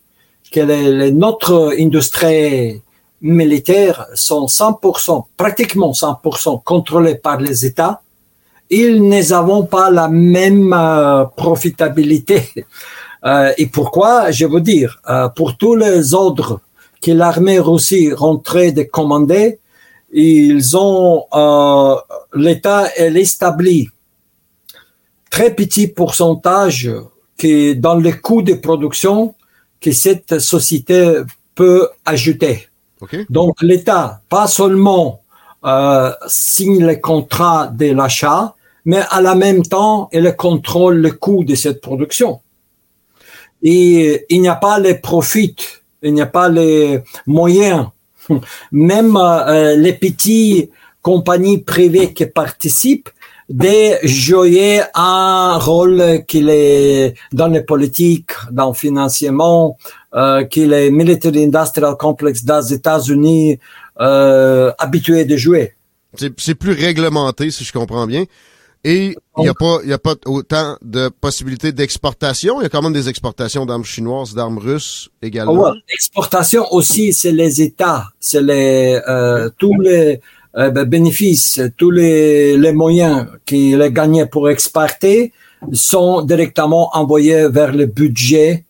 [0.51, 2.81] que les, les, notre industrie
[3.21, 8.01] militaires sont 100%, pratiquement 100% contrôlés par les États,
[8.69, 12.43] ils n'avons pas la même euh, profitabilité.
[13.23, 14.31] Euh, et pourquoi?
[14.31, 16.59] Je veux dire, euh, pour tous les ordres
[17.03, 19.59] que l'armée russe rentrait de commander,
[20.11, 21.25] ils ont
[22.33, 23.89] l'État est établi
[25.29, 26.91] très petit pourcentage
[27.37, 29.33] qui dans le coût de production
[29.79, 31.21] que cette société
[31.55, 32.67] peut ajouter.
[33.29, 35.21] Donc l'État, pas seulement
[35.65, 41.43] euh, signe le contrat de l'achat, mais à la même temps, il contrôle le coût
[41.43, 42.41] de cette production.
[43.63, 45.55] Et il n'y a pas les profits,
[46.01, 47.87] il n'y a pas les moyens.
[48.71, 53.09] Même euh, les petites compagnies privées qui participent,
[53.51, 59.77] de jouer un rôle qu'il est dans les politiques, dans le financement,
[60.15, 63.59] euh, qu'il est military industrial complex des États-Unis
[63.99, 65.73] euh, habitué de jouer.
[66.37, 68.25] C'est plus réglementé, si je comprends bien.
[68.83, 72.61] Et il n'y a pas, il a pas autant de possibilités d'exportation.
[72.61, 75.69] Il y a quand même des exportations d'armes chinoises, d'armes russes également.
[75.69, 80.19] Ouais, exportation aussi, c'est les États, c'est les euh, tous les
[80.57, 85.31] euh, ben, bénéfices, tous les, les moyens qu'il a gagnés pour exporter
[85.73, 88.65] sont directement envoyés vers le budget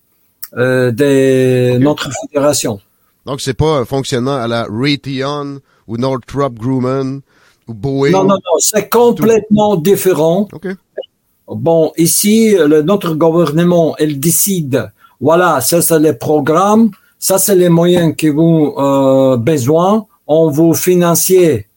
[0.58, 2.82] euh, de notre fédération.
[3.26, 7.22] Donc c'est pas un fonctionnement à la Raytheon ou Northrop Grumman
[7.68, 8.12] ou Boeing.
[8.12, 10.48] Non non non, c'est complètement différent.
[10.52, 10.74] Okay.
[11.48, 14.92] Bon, ici le, notre gouvernement, elle décide.
[15.20, 20.06] Voilà, ça c'est les programmes, ça c'est les moyens que vous euh, besoin.
[20.28, 21.68] On vous financier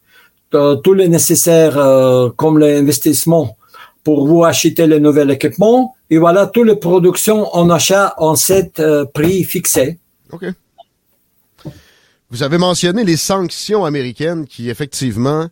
[0.55, 3.57] euh, tous les nécessaires euh, comme l'investissement
[4.05, 5.97] pour vous acheter le nouvel équipement.
[6.11, 9.99] Et voilà, toutes les productions en achat en cet euh, prix fixé.
[10.31, 10.45] OK.
[12.31, 15.49] Vous avez mentionné les sanctions américaines qui, effectivement,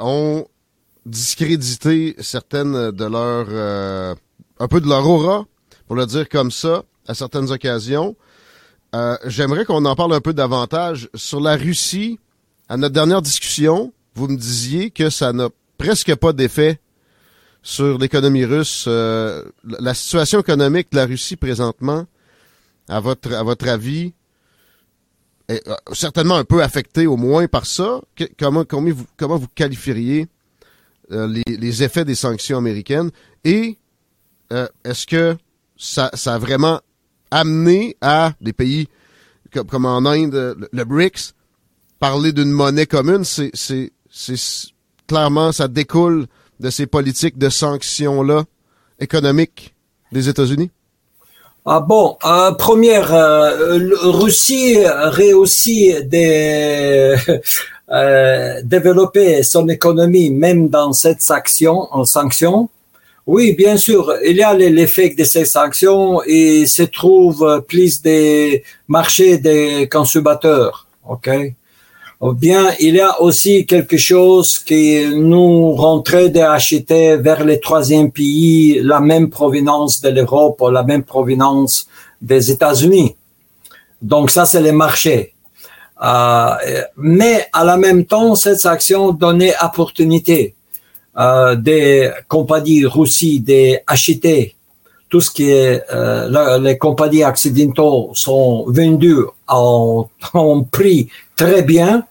[0.00, 0.46] ont
[1.06, 4.16] discrédité certaines de leurs...
[4.58, 5.46] un peu de leur aura,
[5.86, 8.16] pour le dire comme ça, à certaines occasions.
[9.26, 11.08] J'aimerais qu'on en parle un peu davantage.
[11.14, 12.18] Sur la Russie,
[12.68, 16.78] à notre dernière discussion, vous me disiez que ça n'a presque pas d'effet
[17.62, 18.84] sur l'économie russe.
[18.86, 22.06] Euh, la situation économique de la Russie présentement,
[22.88, 24.19] à votre, à votre avis, euh,
[25.92, 28.00] certainement un peu affectée au moins par ça.
[28.38, 30.28] comment, comment, vous, comment vous qualifieriez
[31.12, 33.10] euh, les, effets des sanctions américaines?
[33.44, 33.78] Et
[34.84, 35.36] est-ce que
[35.76, 36.80] ça, a vraiment
[37.30, 38.88] amené à des pays
[39.68, 41.34] comme, en Inde, le, le BRICS,
[41.98, 43.50] parler d'une monnaie commune, c'est
[44.10, 44.36] c'est
[45.06, 46.26] clairement, ça découle
[46.58, 48.44] de ces politiques de sanctions-là
[48.98, 49.74] économiques
[50.12, 50.70] des États-Unis?
[51.72, 57.14] Ah bon, euh, première, euh, Russie réussit de
[57.92, 62.68] euh, développer son économie même dans cette sanction, en sanction.
[63.24, 68.64] Oui, bien sûr, il y a l'effet de ces sanctions et se trouve plus des
[68.88, 70.88] marchés des consommateurs.
[71.08, 71.30] OK?
[72.22, 78.78] Bien il y a aussi quelque chose qui nous rentrait d'acheter vers les troisième pays
[78.82, 81.86] la même provenance de l'Europe ou la même provenance
[82.20, 83.16] des États-Unis.
[84.02, 85.32] Donc ça, c'est les marchés.
[86.02, 86.50] Euh,
[86.98, 90.54] mais à la même temps, cette action donnait opportunité
[91.18, 94.56] euh, des compagnies russes d'acheter
[95.08, 102.04] tout ce qui est euh, les compagnies accidentaux sont vendues en, en prix très bien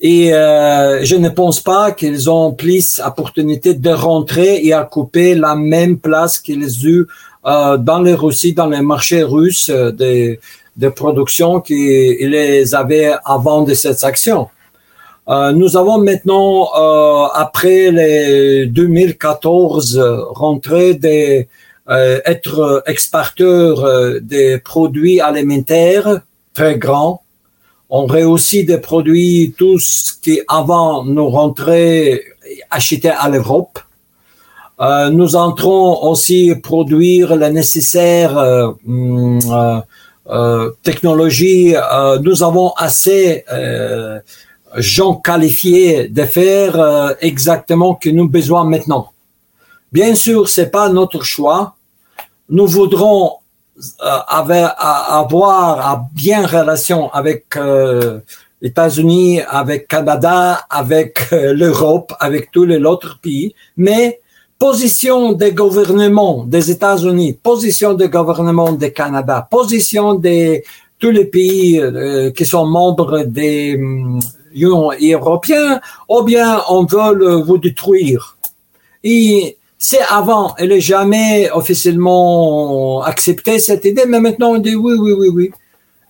[0.00, 5.34] et euh, je ne pense pas qu'ils ont plus opportunité de rentrer et à couper
[5.34, 7.06] la même place qu'ils ont eu
[7.46, 13.74] euh, dans les Russie, dans les marchés russes euh, de, production qu'ils avaient avant de
[13.74, 14.48] cette action.
[15.28, 21.48] Euh, nous avons maintenant, euh, après les 2014, rentré des
[21.90, 26.20] être exporteurs des produits alimentaires
[26.52, 27.22] très grands
[27.90, 32.22] on réussit des produits tous qui avant nous rentraient
[32.70, 33.78] achetés à l'Europe.
[34.80, 39.80] Euh, nous entrons aussi produire la nécessaire euh, hum, euh,
[40.28, 41.74] euh technologie.
[42.22, 43.44] Nous avons assez
[44.76, 49.12] gens qualifiés de faire exactement ce que nous besoin maintenant.
[49.90, 51.76] Bien sûr, c'est pas notre choix.
[52.50, 53.38] Nous voudrons
[54.00, 58.20] avait à avoir à bien relation avec euh,
[58.60, 64.20] États-Unis, avec Canada, avec euh, l'Europe, avec tous les autres pays, mais
[64.58, 70.64] position des gouvernements des États-Unis, position des gouvernements du Canada, position des
[70.98, 71.80] tous les pays
[72.34, 74.18] qui sont membres des hum,
[74.52, 78.36] Union européenne, ou bien on veut vous détruire.
[79.04, 84.94] Et c'est avant, elle n'est jamais officiellement accepté cette idée, mais maintenant on dit oui,
[84.98, 85.50] oui, oui, oui.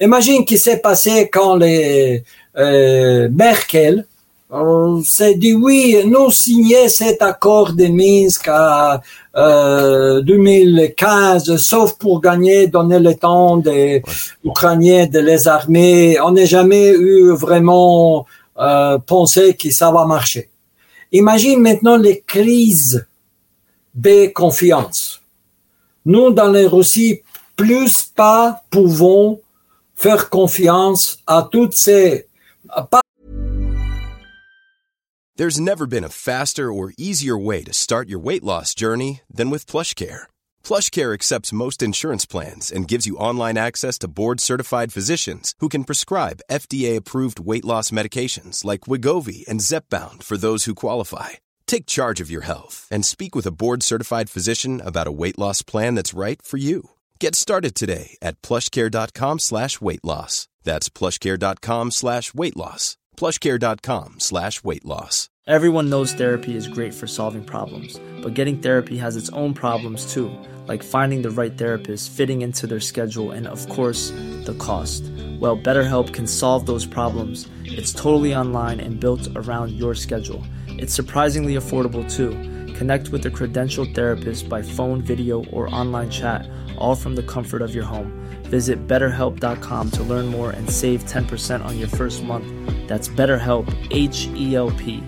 [0.01, 2.25] Imagine ce qui s'est passé quand les
[2.57, 4.07] euh, Merkel
[5.05, 9.03] s'est dit oui, nous signer cet accord de Minsk à
[9.37, 14.03] euh, 2015, sauf pour gagner, donner le temps des
[14.45, 16.19] Ukrainiens de les armer.
[16.21, 18.25] On n'a jamais eu vraiment
[18.59, 20.49] euh, pensé que ça va marcher.
[21.13, 23.07] Imagine maintenant les crises
[23.95, 25.21] de confiance.
[26.05, 26.69] Nous, dans les
[27.57, 29.41] plus pas pouvons
[29.95, 32.25] faire confiance à toutes ces
[35.37, 39.51] There's never been a faster or easier way to start your weight loss journey than
[39.51, 40.27] with PlushCare.
[40.65, 45.85] PlushCare accepts most insurance plans and gives you online access to board-certified physicians who can
[45.85, 51.39] prescribe FDA-approved weight loss medications like Wigovi and Zepbound for those who qualify.
[51.69, 55.61] Take charge of your health and speak with a board-certified physician about a weight loss
[55.63, 56.91] plan that's right for you.
[57.21, 60.49] Get started today at plushcare.com slash weight loss.
[60.65, 62.97] That's plushcare.com slash weight loss.
[63.19, 65.29] plushcare.com slash weight loss.
[65.47, 70.11] Everyone knows therapy is great for solving problems, but getting therapy has its own problems
[70.13, 70.31] too,
[70.67, 74.11] like finding the right therapist, fitting into their schedule, and of course,
[74.45, 75.03] the cost.
[75.41, 77.49] Well, BetterHelp can solve those problems.
[77.65, 80.45] It's totally online and built around your schedule.
[80.79, 82.31] It's surprisingly affordable too.
[82.75, 86.47] Connect with a credentialed therapist by phone, video, or online chat,
[86.79, 88.13] all from the comfort of your home.
[88.45, 92.47] Visit betterhelp.com to learn more and save 10% on your first month.
[92.87, 95.03] That's BetterHelp, H E L P.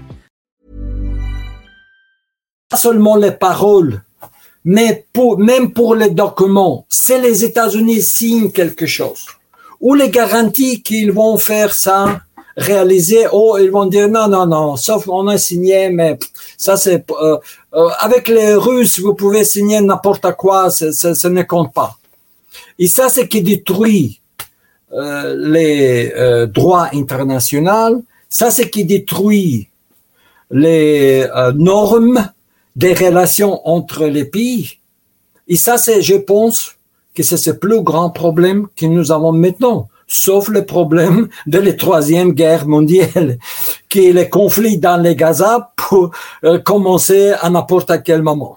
[2.68, 4.02] Pas seulement les paroles,
[4.64, 6.86] mais pour, même pour les documents.
[6.88, 9.26] Si les États-Unis signent quelque chose,
[9.80, 12.20] ou les garanties qu'ils vont faire ça,
[12.60, 16.18] réaliser, oh, ils vont dire non, non, non, sauf on a signé, mais
[16.56, 17.38] ça c'est euh,
[17.74, 21.96] euh, avec les Russes, vous pouvez signer n'importe quoi, ça ne compte pas.
[22.80, 24.20] Et ça, c'est qui détruit
[24.94, 28.02] euh, les euh, droits internationaux.
[28.30, 29.68] Ça, c'est qui détruit
[30.50, 32.30] les euh, normes
[32.74, 34.78] des relations entre les pays.
[35.46, 36.76] Et ça, c'est, je pense,
[37.14, 41.72] que c'est ce plus grand problème que nous avons maintenant, sauf le problème de la
[41.72, 43.38] troisième guerre mondiale,
[43.88, 46.10] qui est le conflit dans les Gaza pour
[46.64, 48.56] commencer à n'importe quel moment.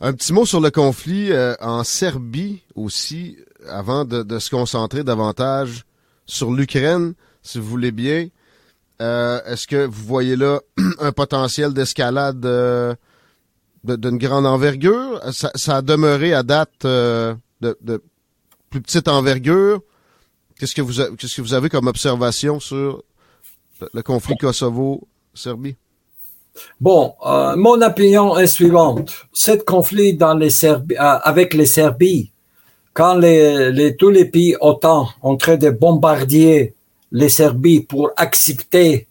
[0.00, 3.38] Un petit mot sur le conflit euh, en Serbie aussi,
[3.68, 5.84] avant de, de, se concentrer davantage
[6.26, 8.28] sur l'Ukraine, si vous voulez bien.
[9.00, 10.60] Euh, Est-ce que vous voyez là
[11.00, 12.94] un potentiel d'escalade euh,
[13.84, 15.20] d'une grande envergure?
[15.32, 18.02] Ça, ça, a demeuré à date euh, de, de,
[18.70, 19.80] plus petite envergure.
[20.58, 23.02] Qu'est-ce que vous qu'est-ce que vous avez comme observation sur
[23.92, 25.76] le conflit Kosovo-Serbie?
[26.80, 29.12] Bon, euh, mon opinion est suivante.
[29.32, 32.32] Cet conflit dans les euh, avec les Serbies,
[32.94, 36.74] quand les, les, tous les pays OTAN ont train de bombarder
[37.12, 39.06] les Serbies pour accepter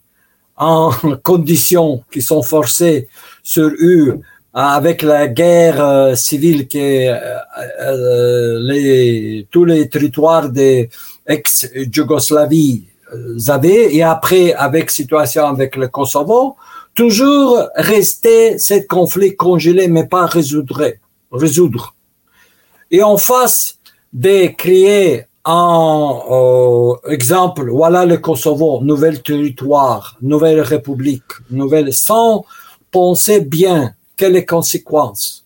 [0.56, 0.90] en
[1.22, 3.08] conditions qui sont forcées
[3.44, 4.20] sur eux
[4.58, 10.88] avec la guerre euh, civile que euh, les, tous les territoires des
[11.26, 12.84] ex-Yougoslavie
[13.48, 16.56] avaient et après avec situation avec le Kosovo,
[16.94, 20.92] toujours rester ce conflit congelé, mais pas résoudre.
[21.30, 21.94] résoudre.
[22.90, 23.78] Et en face
[24.12, 32.44] de créer un euh, exemple, voilà le Kosovo, nouvel territoire, nouvelle république, nouvelle, sans
[32.90, 35.44] penser bien quelles les conséquences,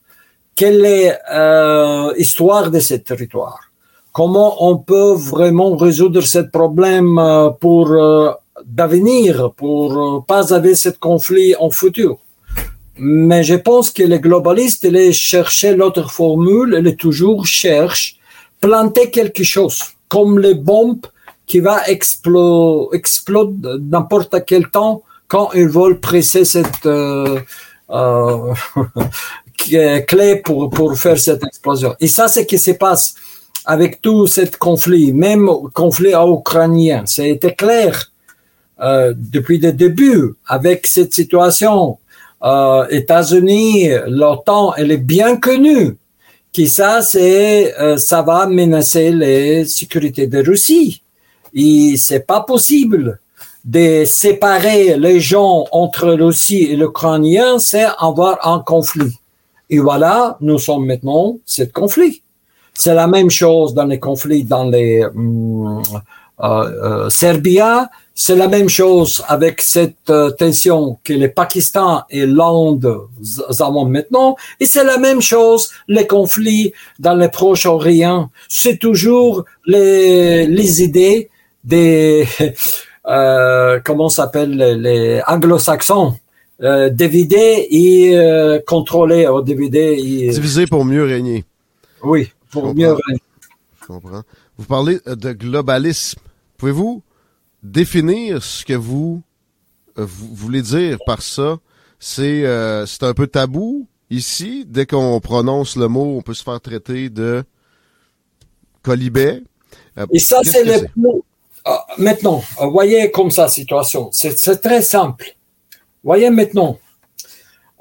[0.54, 3.69] quelle est euh, l'histoire de ce territoire,
[4.12, 8.30] comment on peut vraiment résoudre ce problème euh, pour euh,
[8.64, 12.18] d'avenir pour euh, pas avoir ce conflit en futur?
[12.98, 18.18] Mais je pense que les globalistes, ils cherchaient l'autre formule, ils toujours cherchent
[18.61, 21.06] planter quelque chose, comme les bombes
[21.46, 26.82] qui va exploser, explode n'importe quel temps quand ils veulent presser cette
[30.06, 31.94] clé pour, pour faire cette explosion.
[32.00, 33.14] Et ça, c'est ce qui se passe
[33.64, 37.04] avec tout ce conflit, même conflit ukrainien.
[37.06, 38.11] C'était clair
[38.80, 41.98] euh, depuis le début avec cette situation.
[42.42, 45.96] Euh, États-Unis, l'OTAN, elle est bien connue
[46.52, 51.02] que ça, c'est, euh, ça va menacer les sécurités de Russie.
[51.54, 53.20] Et c'est pas possible
[53.64, 59.14] de séparer les gens entre Russie et l'Ukrainien, c'est avoir un conflit.
[59.68, 62.22] Et voilà, nous sommes maintenant ce conflit.
[62.80, 65.82] C'est la même chose dans les conflits dans les hum,
[66.40, 67.90] euh, euh, Serbia.
[68.14, 72.90] C'est la même chose avec cette euh, tension que le Pakistan et l'Inde
[73.58, 74.34] avons maintenant.
[74.60, 78.30] Et c'est la même chose les conflits dans le Proche-Orient.
[78.48, 81.28] C'est toujours les, les idées
[81.62, 82.26] des
[83.06, 86.14] euh, comment s'appelle les, anglo-saxons?
[86.62, 91.44] Euh, et euh, contrôler et diviser pour mieux régner.
[92.02, 93.22] Oui, pour mieux régner.
[93.80, 94.22] Je comprends.
[94.59, 96.20] Vous parlez de globalisme.
[96.57, 97.03] Pouvez-vous
[97.62, 99.22] définir ce que vous,
[99.98, 101.59] euh, vous voulez dire par ça?
[101.98, 104.64] C'est euh, c'est un peu tabou ici.
[104.66, 107.44] Dès qu'on prononce le mot, on peut se faire traiter de
[108.82, 109.42] colibet.
[109.98, 111.22] Euh, et ça, c'est le plus...
[111.64, 112.42] Ah, maintenant,
[112.72, 114.09] voyez comme ça situation.
[114.12, 115.36] C'est très simple.
[116.03, 116.78] Voyez maintenant,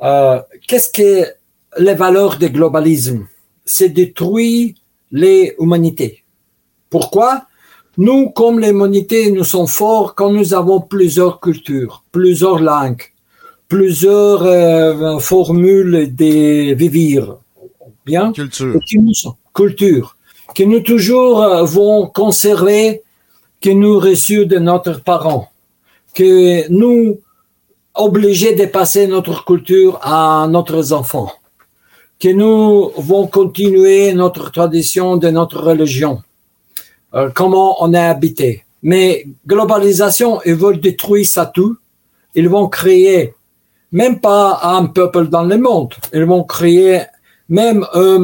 [0.01, 1.26] euh, qu'est-ce que
[1.78, 3.26] les valeurs du globalisme?
[3.70, 4.74] C'est détruire
[5.11, 6.24] les humanités.
[6.89, 7.43] Pourquoi?
[7.97, 13.03] Nous, comme l'humanité, nous sommes forts quand nous avons plusieurs cultures, plusieurs langues,
[13.67, 17.41] plusieurs euh, formules de vivre.
[18.05, 18.32] Bien?
[18.32, 19.36] Culture.
[19.53, 20.17] culture.
[20.55, 23.03] Que nous toujours euh, vont conserver,
[23.61, 25.49] que nous reçus de notre parents.
[26.15, 27.20] Que nous
[27.93, 31.32] obligés de passer notre culture à notre enfants.
[32.20, 36.22] Que nous vont continuer notre tradition de notre religion
[37.15, 38.65] euh, comment on est habité.
[38.84, 41.78] Mais globalisation, ils veulent détruire ça tout.
[42.36, 43.34] Ils vont créer
[43.91, 45.95] même pas un peuple dans le monde.
[46.13, 47.01] Ils vont créer
[47.49, 48.20] même eux,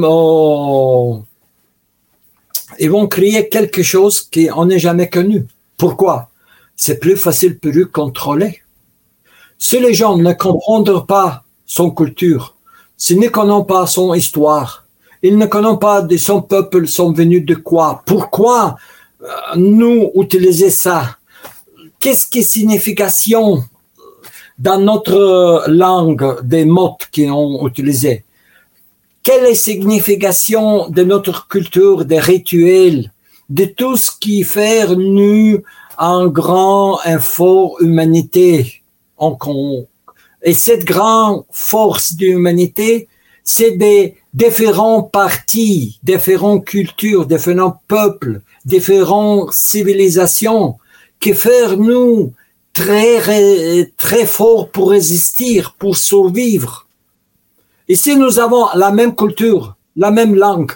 [2.79, 5.47] ils vont créer quelque chose qu'on n'est jamais connu.
[5.77, 6.29] Pourquoi?
[6.75, 8.61] C'est plus facile pour eux contrôler.
[9.57, 12.54] Si les gens ne comprennent pas son culture,
[12.97, 14.85] s'ils ne connaissent pas son histoire,
[15.21, 18.03] ils ne connaissent pas de son peuple sont venus de quoi.
[18.05, 18.75] Pourquoi
[19.21, 21.17] euh, nous utiliser ça?
[21.99, 23.63] Qu'est-ce qui est signification
[24.59, 28.23] dans notre langue des mots qu'ils ont utilisés?
[29.23, 33.11] Quelle est signification de notre culture, des rituels,
[33.49, 35.61] de tout ce qui fait nous
[35.97, 38.83] un grand, un fort humanité
[40.45, 43.09] Et cette grande force de l'humanité,
[43.43, 50.77] c'est des différents partis, différentes cultures, différents peuples, différentes civilisations
[51.19, 52.33] qui font nous
[52.73, 56.87] très, très forts pour résister, pour survivre.
[57.89, 60.71] Ici, nous avons la même culture, la même langue.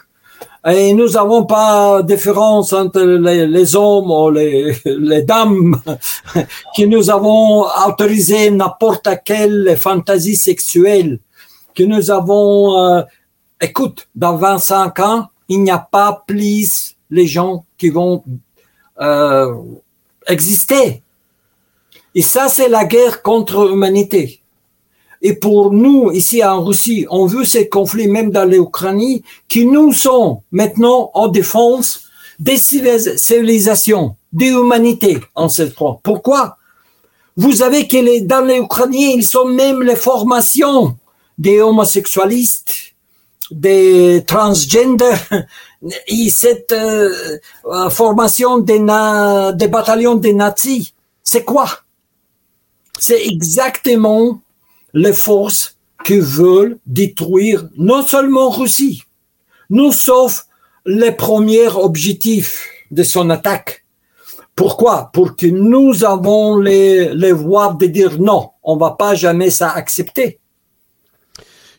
[0.67, 5.81] Et nous n'avons pas différence entre les, hommes ou les, dames
[6.75, 11.19] qui nous avons autorisé n'importe quelle fantaisie sexuelle,
[11.73, 13.01] que nous avons euh,
[13.61, 18.23] écoute, dans 25 ans, il n'y a pas plus les gens qui vont
[18.99, 19.55] euh,
[20.27, 21.01] exister.
[22.15, 24.38] Et ça, c'est la guerre contre l'humanité.
[25.21, 29.91] Et pour nous, ici en Russie, on veut ces conflits, même dans l'Ukraine, qui nous
[29.91, 32.03] sont maintenant en défense
[32.39, 35.99] des civilisations, des humanités en cette fois.
[36.03, 36.57] Pourquoi?
[37.35, 40.97] Vous avez que les, dans l'Ukraine, ils sont même les formations
[41.37, 42.73] des homosexualistes,
[43.51, 45.15] des transgender.
[46.07, 50.93] Et cette euh, euh, formation des, des bataillons des nazis,
[51.23, 51.69] c'est quoi?
[52.99, 54.41] C'est exactement
[54.93, 59.03] les forces qui veulent détruire non seulement Russie,
[59.69, 60.45] nous sauf
[60.85, 63.85] les premiers objectifs de son attaque.
[64.55, 65.09] Pourquoi?
[65.13, 69.71] Pour que nous avons les, les voix de dire non, on va pas jamais ça
[69.71, 70.39] accepter.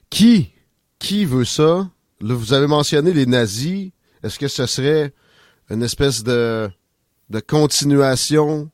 [0.08, 0.50] Qui
[0.98, 1.88] qui veut ça?
[2.20, 3.90] vous avez mentionné les nazis.
[4.22, 5.12] Est-ce que ce serait
[5.70, 6.68] une espèce de,
[7.30, 8.70] de continuation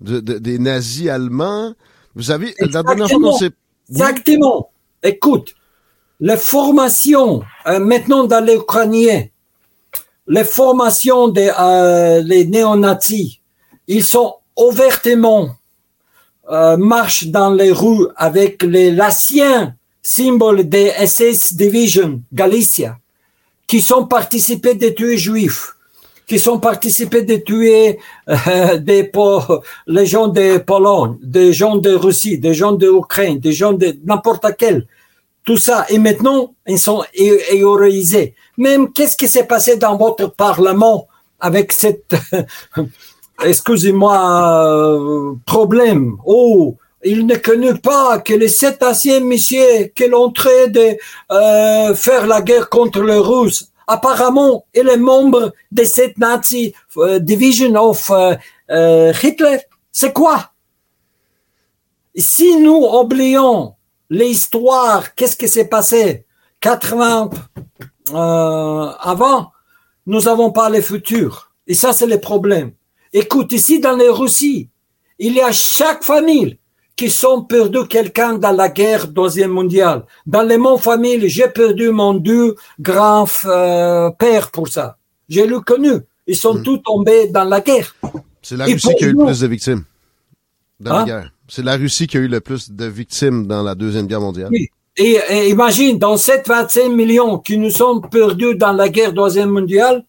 [0.00, 1.74] de, des nazis allemands?
[2.14, 3.52] Vous avez, la dernière fois qu'on s'est...
[3.90, 4.70] Exactement.
[5.02, 5.54] Écoute,
[6.20, 9.26] les formations, euh, maintenant dans les Ukrainiens,
[10.26, 13.38] les formations des euh, les néo-nazis,
[13.86, 15.56] ils sont ouvertement
[16.50, 22.98] euh, marchent dans les rues avec les laciens symbole des SS Division Galicia,
[23.66, 25.74] qui sont participés de tuer juifs,
[26.28, 27.98] qui sont participés de tuer
[28.28, 29.10] euh, des
[29.86, 34.46] les gens de Pologne, des gens de Russie, des gens d'Ukraine, des gens de n'importe
[34.58, 34.86] quel.
[35.44, 35.86] Tout ça.
[35.88, 38.34] Et maintenant, ils sont héroïsés.
[38.58, 41.08] Même qu'est-ce qui s'est passé dans votre parlement
[41.40, 42.14] avec cette,
[43.42, 44.16] excusez-moi,
[44.66, 46.18] euh, problème?
[46.26, 50.96] Oh, il ne connaît pas que les sept anciens messieurs qui l'ont de
[51.32, 57.18] euh, faire la guerre contre les Russes apparemment, il est membre de cette Nazi euh,
[57.18, 58.36] Division of euh,
[58.70, 59.58] euh, Hitler.
[59.90, 60.52] C'est quoi?
[62.14, 63.74] Si nous oublions
[64.10, 66.26] l'histoire, qu'est-ce qui s'est passé
[66.60, 67.30] 80
[68.10, 69.52] avant,
[70.06, 71.52] nous n'avons pas le futur.
[71.66, 72.72] Et ça, c'est le problème.
[73.12, 74.70] Écoute, ici dans les Russies,
[75.18, 76.57] il y a chaque famille
[76.98, 80.04] qui sont perdus quelqu'un dans la guerre deuxième mondiale.
[80.26, 84.98] Dans les mon famille, j'ai perdu mon deux grands euh, pères pour ça.
[85.28, 85.92] J'ai le connu.
[86.26, 86.64] Ils sont hmm.
[86.64, 87.94] tous tombés dans la guerre.
[88.42, 89.84] C'est la Russie qui a eu le plus de victimes
[90.80, 91.04] dans la hein?
[91.04, 91.32] guerre.
[91.46, 94.50] C'est la Russie qui a eu le plus de victimes dans la deuxième guerre mondiale.
[94.96, 100.04] Et, imagine, dans ces 25 millions qui nous sont perdus dans la guerre deuxième mondiale,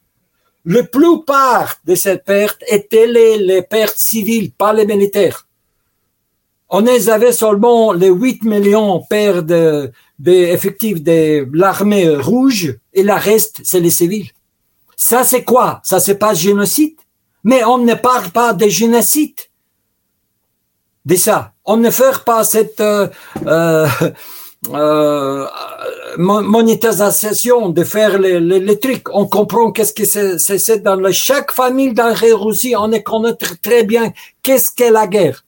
[0.65, 5.45] la plupart de ces pertes étaient les, pertes civiles, pas les militaires.
[6.69, 9.51] On les avait seulement les 8 millions pertes
[10.19, 14.31] d'effectifs de, de l'armée rouge et la reste, c'est les civils.
[14.95, 15.81] Ça, c'est quoi?
[15.83, 16.95] Ça, c'est pas génocide?
[17.43, 19.39] Mais on ne parle pas de génocide.
[21.05, 21.53] De ça.
[21.65, 23.07] On ne fait pas cette, euh,
[23.47, 23.87] euh,
[24.73, 25.47] euh,
[26.17, 29.07] monétisation de faire les, les, trucs.
[29.13, 34.11] On comprend qu'est-ce que c'est dans chaque famille dans la Russie, on connaît très bien
[34.43, 35.45] qu'est-ce qu'est la guerre.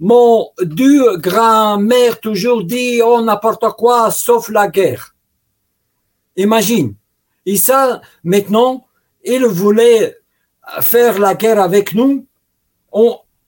[0.00, 5.14] Mon deux grand-mère toujours dit oh n'importe quoi sauf la guerre.
[6.36, 6.94] Imagine.
[7.46, 8.86] Et ça, maintenant,
[9.24, 10.16] il voulait
[10.80, 12.26] faire la guerre avec nous.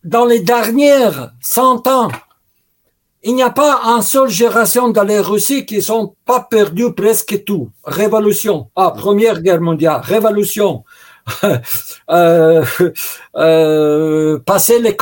[0.05, 2.11] Dans les dernières cent ans,
[3.23, 7.43] il n'y a pas un seule génération dans les Russies qui sont pas perdus presque
[7.45, 7.71] tout.
[7.85, 8.71] Révolution.
[8.77, 10.01] Ah, Première Guerre mondiale.
[10.05, 10.85] Révolution.
[14.47, 14.95] passer les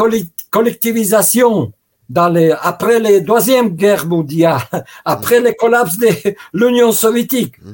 [0.54, 1.72] collectivisations
[2.08, 4.62] dans les, après les deuxième guerre mondiale,
[5.04, 6.08] après le collapse de
[6.52, 7.54] l'Union soviétique.
[7.60, 7.72] Mmh.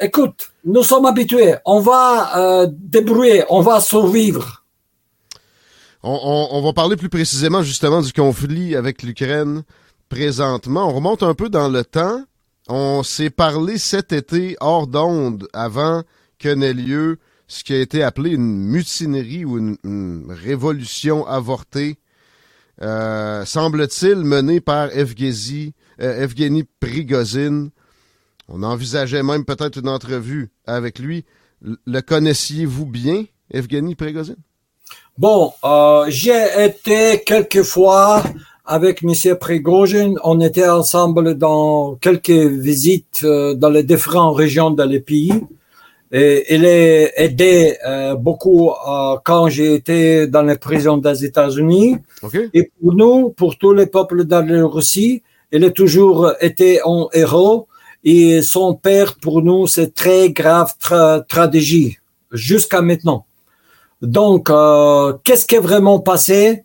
[0.00, 1.54] Écoute, nous sommes habitués.
[1.64, 3.44] On va euh, débrouiller.
[3.48, 4.64] On va survivre.
[6.02, 9.62] On, on, on, va parler plus précisément justement du conflit avec l'Ukraine
[10.08, 10.88] présentement.
[10.88, 12.22] On remonte un peu dans le temps.
[12.68, 16.02] On s'est parlé cet été hors d'onde avant
[16.38, 17.18] que n'ait lieu
[17.48, 21.98] ce qui a été appelé une mutinerie ou une, révolution avortée,
[22.82, 27.68] euh, semble-t-il menée par Evgeny, euh, Evgeny Prigozhin.
[28.48, 31.24] On envisageait même peut-être une entrevue avec lui.
[31.60, 34.36] Le connaissiez-vous bien, Evgeny Prigozhin?
[35.16, 38.22] Bon, euh, j'ai été quelquefois
[38.64, 39.36] avec M.
[39.36, 45.32] Prigozhin, on était ensemble dans quelques visites euh, dans les différentes régions de les pays.
[46.10, 51.96] Et il est aidé euh, beaucoup euh, quand j'ai été dans les prisons des États-Unis.
[52.54, 57.08] Et pour nous, pour tous les peuples de la Russie, il a toujours été un
[57.12, 57.68] héros.
[58.04, 61.98] Et son père, pour nous, c'est très grave tra tragédie
[62.32, 63.26] jusqu'à maintenant.
[64.00, 64.50] Donc,
[65.24, 66.62] qu'est-ce qui est vraiment passé?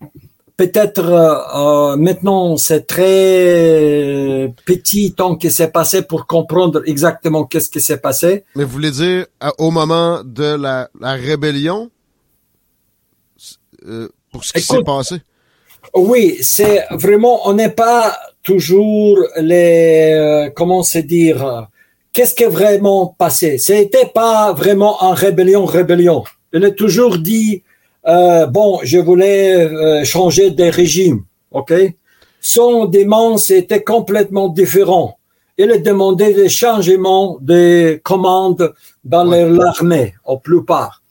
[0.58, 7.70] Peut-être euh, euh, maintenant c'est très petit temps qui s'est passé pour comprendre exactement qu'est-ce
[7.70, 8.44] qui s'est passé.
[8.56, 9.26] Mais vous voulez dire
[9.58, 11.90] au moment de la, la rébellion
[13.86, 15.16] euh, pour ce qui s'est passé?
[15.94, 21.68] Oui, c'est vraiment on n'est pas toujours les comment se dire
[22.14, 23.58] qu'est-ce qui est vraiment passé?
[23.58, 26.24] C'était pas vraiment en rébellion rébellion.
[26.54, 27.64] Il a toujours dit
[28.08, 31.74] euh, bon, je voulais euh, changer de régime, ok?
[32.42, 35.18] Son demande était complètement différent.
[35.58, 38.74] Il a demandé des changements de commandes
[39.04, 41.02] dans l'armée, au plupart.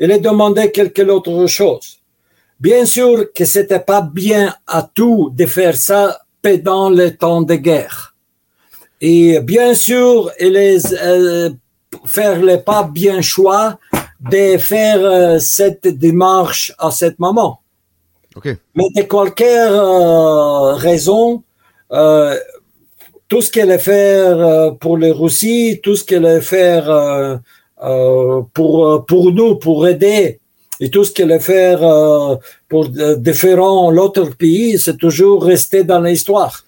[0.00, 1.98] Il a demandé quelque autre chose.
[2.58, 7.54] Bien sûr que c'était pas bien à tout de faire ça pendant le temps de
[7.54, 8.16] guerre.
[9.00, 11.50] Et bien sûr, il est euh,
[12.04, 13.78] faire le pas bien choix
[14.30, 17.62] de faire euh, cette démarche à ce moment.
[18.74, 21.42] Mais de quelque euh, raison,
[21.92, 22.38] euh,
[23.28, 27.40] tout ce qu'elle faire euh, pour les Russie, tout ce qu'elle faire
[28.54, 30.40] pour pour nous, pour aider,
[30.80, 31.80] et tout ce qu'elle faire
[32.68, 36.64] pour différents l'autre pays, c'est toujours resté dans l'histoire.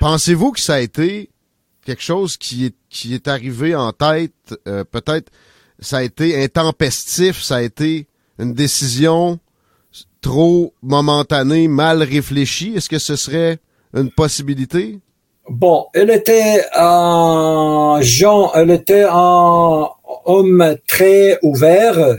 [0.00, 1.30] Pensez-vous que ça a été
[1.84, 5.30] quelque chose qui est qui est arrivé en tête, peut-être
[5.78, 8.06] ça a été intempestif, ça a été
[8.38, 9.38] une décision
[10.20, 12.74] trop momentanée, mal réfléchie.
[12.76, 13.58] Est-ce que ce serait
[13.94, 14.98] une possibilité?
[15.48, 19.88] Bon, elle était un Jean, elle était un
[20.24, 22.16] homme très ouvert,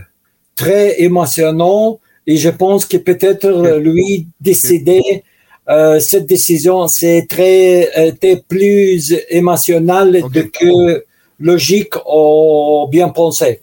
[0.56, 5.24] très émotionnant, et je pense que peut-être lui décider
[5.68, 11.04] euh, cette décision, c'est très était plus émotionnel de que
[11.40, 13.62] logique ou bien pensée.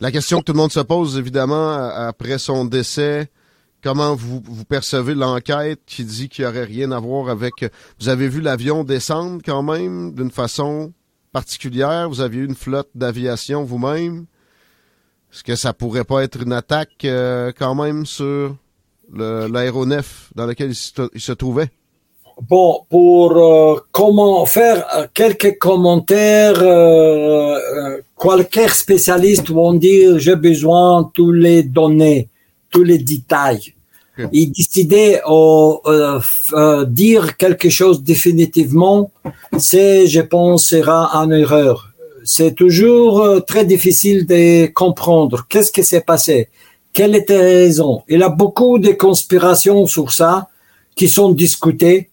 [0.00, 3.30] La question que tout le monde se pose, évidemment, après son décès,
[3.82, 7.64] comment vous, vous percevez l'enquête qui dit qu'il n'y aurait rien à voir avec...
[7.98, 10.92] Vous avez vu l'avion descendre quand même d'une façon
[11.32, 12.08] particulière?
[12.08, 14.26] Vous aviez une flotte d'aviation vous-même?
[15.32, 18.56] Est-ce que ça pourrait pas être une attaque euh, quand même sur
[19.12, 20.74] l'aéronef dans lequel il
[21.20, 21.70] se, trouvait?
[22.42, 31.02] Bon, pour euh, comment faire euh, quelques commentaires, euh, quelques spécialistes vont dire j'ai besoin
[31.02, 32.28] de tous les données,
[32.70, 33.72] tous les détails.
[34.32, 39.10] Et décider de dire quelque chose définitivement,
[39.58, 41.90] c'est, je pense, sera une erreur.
[42.24, 46.48] C'est toujours très difficile de comprendre qu'est-ce qui s'est passé?
[46.94, 48.04] Quelle était la raison?
[48.08, 50.48] Il y a beaucoup de conspirations sur ça
[50.94, 52.08] qui sont discutées.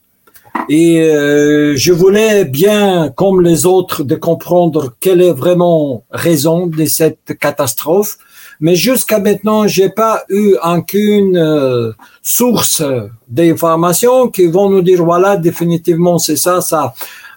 [0.70, 6.86] Et euh, je voulais bien, comme les autres, de comprendre quelle est vraiment raison de
[6.86, 8.18] cette catastrophe.
[8.60, 11.91] Mais jusqu'à maintenant, j'ai pas eu aucune euh,
[12.22, 12.82] source
[13.28, 16.93] d'information qui vont nous dire voilà définitivement c'est ça ça.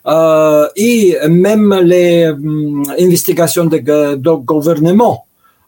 [0.06, 3.78] Euh, et même les hum, investigations de,
[4.14, 5.26] de gouvernement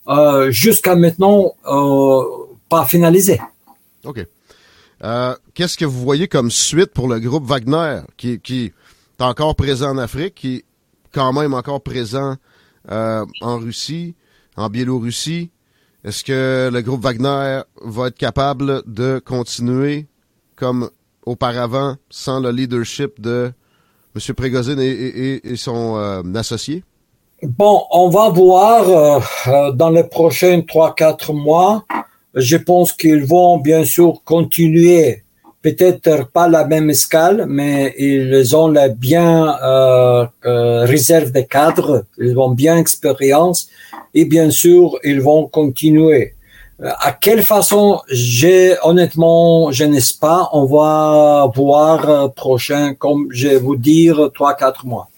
[0.09, 2.23] euh, jusqu'à maintenant euh,
[2.69, 3.41] pas finalisé.
[4.05, 4.25] OK.
[5.05, 8.73] Euh, qu'est-ce que vous voyez comme suite pour le groupe Wagner, qui, qui
[9.19, 10.65] est encore présent en Afrique, qui est
[11.13, 12.37] quand même encore présent
[12.91, 14.15] en Russie,
[14.57, 15.51] en Biélorussie?
[16.05, 20.07] Est-ce que le groupe Wagner va être capable de continuer
[20.57, 20.91] comme
[21.25, 23.53] auparavant sans le leadership de
[24.17, 24.35] M.
[24.35, 25.97] Prégozine et, son
[26.35, 26.83] associé?
[27.43, 31.85] Bon, on va voir euh, euh, dans les prochains trois quatre mois.
[32.39, 35.25] Je pense qu'ils vont bien sûr continuer,
[35.61, 42.05] peut-être pas la même escale, mais ils ont la bien euh, euh, réserve des cadres,
[42.17, 43.69] ils ont bien expérience
[44.15, 46.35] et bien sûr ils vont continuer.
[46.81, 48.01] À quelle façon,
[48.85, 50.49] honnêtement, je ne sais pas.
[50.53, 55.09] On va voir prochain, comme je vais vous dire, trois quatre mois.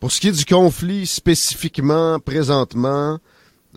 [0.00, 3.18] Pour ce qui est du conflit spécifiquement, présentement,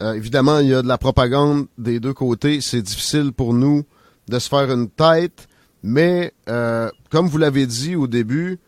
[0.02, 2.62] euh, évidemment, il y a de la propagande des deux côtés.
[2.62, 3.84] C'est difficile pour nous
[4.28, 5.48] de se faire une tête,
[5.84, 8.60] mais euh, comme vous l'avez dit au début,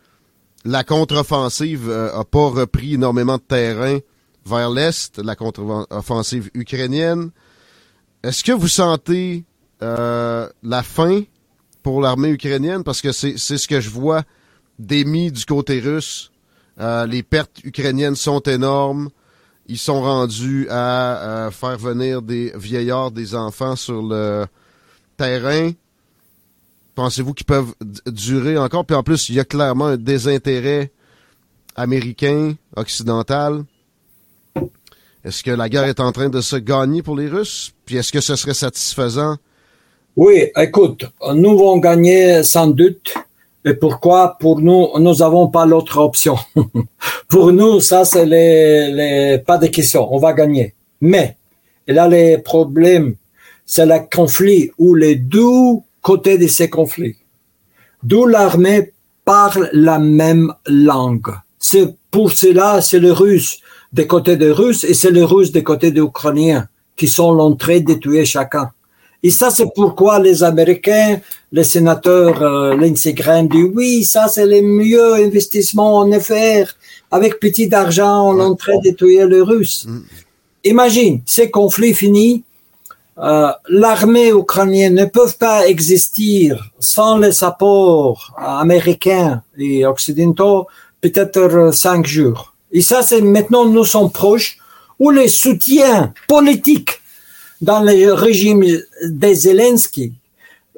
[0.65, 3.99] la contre-offensive n'a euh, pas repris énormément de terrain
[4.45, 7.31] vers l'Est, la contre-offensive ukrainienne.
[8.23, 9.45] Est-ce que vous sentez
[9.81, 11.21] la fin
[11.83, 12.83] pour l'armée ukrainienne?
[12.83, 14.23] Parce que c'est ce que je vois
[14.79, 16.31] démis du côté russe
[16.79, 19.09] euh, les pertes ukrainiennes sont énormes.
[19.67, 24.45] Ils sont rendus à, faire venir des vieillards, des enfants sur le
[25.17, 25.71] terrain.
[26.93, 27.73] Pensez-vous qu'ils peuvent
[28.05, 28.85] durer encore?
[28.85, 30.91] Puis en plus, il y a clairement un désintérêt
[31.75, 33.63] américain, occidental.
[35.23, 37.73] Est-ce que la guerre est en train de se gagner pour les Russes?
[37.85, 39.37] Puis est-ce que ce serait satisfaisant?
[40.15, 43.15] Oui, écoute, nous allons gagner sans doute.
[43.65, 46.37] Et pourquoi Pour nous, nous n'avons pas l'autre option?
[47.27, 50.07] pour nous, ça, c'est les, les, pas de question.
[50.13, 50.75] On va gagner.
[51.01, 51.35] Mais,
[51.87, 53.15] là, les problèmes,
[53.65, 57.17] c'est le conflit où les deux côtés de ces conflits,
[58.03, 58.93] d'où l'armée
[59.25, 61.33] parle la même langue.
[61.57, 63.59] C'est pour cela, c'est le russe
[63.95, 67.79] des côtés des Russes et c'est les Russes des côtés des Ukrainiens qui sont l'entrée
[67.79, 68.71] de tuer chacun.
[69.25, 71.19] Et ça, c'est pourquoi les Américains,
[71.51, 76.65] les sénateurs euh, Lindsey Graham dit oui, ça c'est le mieux investissement en effet.
[77.09, 79.87] Avec petit argent, on est en train de tuer les Russes.
[79.87, 80.01] Mm.
[80.65, 82.43] Imagine, ces conflits finis,
[83.17, 90.67] euh, l'armée ukrainienne ne peut pas exister sans les apports américains et occidentaux,
[91.01, 92.53] peut-être cinq jours.
[92.71, 94.59] Et ça, c'est maintenant nous sommes proches
[94.99, 97.01] où les soutiens politiques
[97.61, 98.63] dans le régime
[99.09, 100.13] des Zelensky,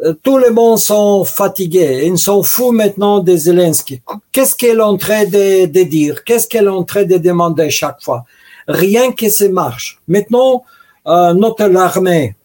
[0.03, 2.03] euh, tout le monde sont fatigués.
[2.05, 4.01] Ils sont fous maintenant des Zelensky.
[4.31, 6.23] Qu'est-ce qu'elle est en train de, dire?
[6.23, 8.25] Qu'est-ce qu'elle est en train de demander chaque fois?
[8.67, 9.99] Rien que ça marche.
[10.07, 10.63] Maintenant,
[11.07, 12.35] euh, notre armée,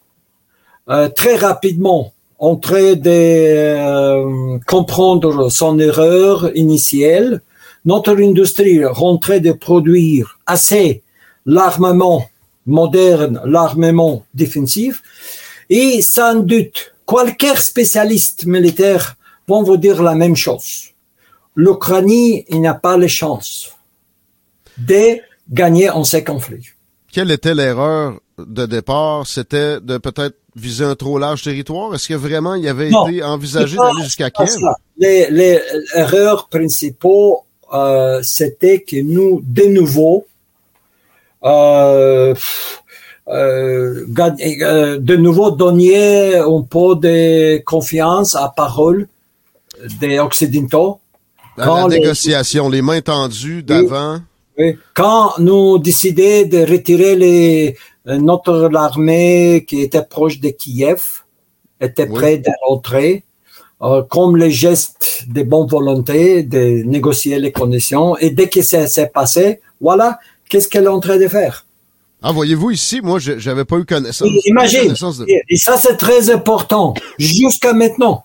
[0.89, 2.12] euh, très rapidement,
[2.43, 7.41] en train de euh, comprendre son erreur initiale.
[7.85, 11.03] Notre industrie est en train de produire assez
[11.47, 12.26] l'armement
[12.66, 15.02] moderne, l'armement défensif.
[15.70, 19.16] Et sans doute, quelques spécialistes militaires
[19.48, 20.90] vont vous dire la même chose.
[21.54, 23.72] L'Ukraine, il n'a pas les chances
[24.78, 25.18] de
[25.50, 26.68] gagner en ces conflits.
[27.12, 29.26] Quelle était l'erreur de départ?
[29.26, 31.94] C'était de peut-être viser un trop large territoire?
[31.94, 34.56] Est-ce que vraiment il avait été envisagé d'aller jusqu'à Kiev?
[34.96, 35.60] Les, les
[35.94, 40.26] erreurs principaux euh, c'était que nous, de nouveau,
[41.43, 42.36] de
[45.16, 49.09] nouveau donner un peu de confiance à parole
[50.01, 50.99] des Occidentaux.
[51.57, 54.20] Dans la négociation, les, mains tendues d'avant.
[54.59, 57.76] Oui, Quand nous décidons de retirer les,
[58.07, 61.22] notre armée qui était proche de Kiev,
[61.80, 63.24] était prêt de rentrer,
[63.82, 68.16] euh, comme les gestes de bonne volonté de négocier les conditions.
[68.18, 70.18] Et dès que ça s'est passé, voilà,
[70.49, 71.66] qu'est-ce qu'elle est en train de faire?
[72.22, 74.28] Ah, voyez-vous ici, moi, j'avais pas eu connaissance.
[74.45, 74.95] Imagine.
[75.49, 76.95] Et ça, c'est très important.
[77.18, 78.24] Jusqu'à maintenant,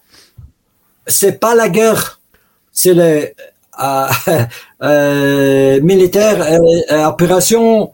[1.07, 2.19] c'est pas la guerre,
[2.71, 3.29] c'est le
[3.83, 4.07] euh,
[4.81, 7.91] euh, militaire euh, opération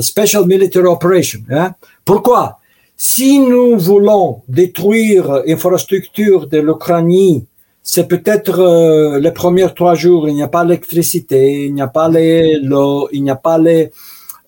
[0.00, 1.40] special military operation.
[1.50, 1.74] Hein?
[2.04, 2.58] Pourquoi?
[2.96, 7.44] Si nous voulons détruire l'infrastructure de l'Ukraine,
[7.82, 11.88] c'est peut-être euh, les premiers trois jours, il n'y a pas l'électricité, il n'y a
[11.88, 13.90] pas l'eau, il n'y a pas les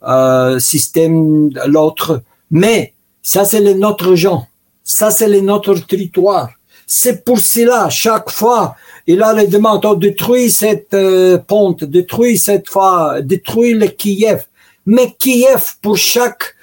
[0.06, 2.22] euh, système, l'autre.
[2.50, 4.46] Mais ça, c'est les notre gens.
[4.84, 6.50] Ça, c'est les notre territoire.
[6.86, 8.76] C'est pour cela, chaque fois,
[9.06, 14.44] il a les demandes, on détruit cette euh, ponte, détruit cette fois, détruit le Kiev.
[14.86, 16.54] Mais Kiev, pour chaque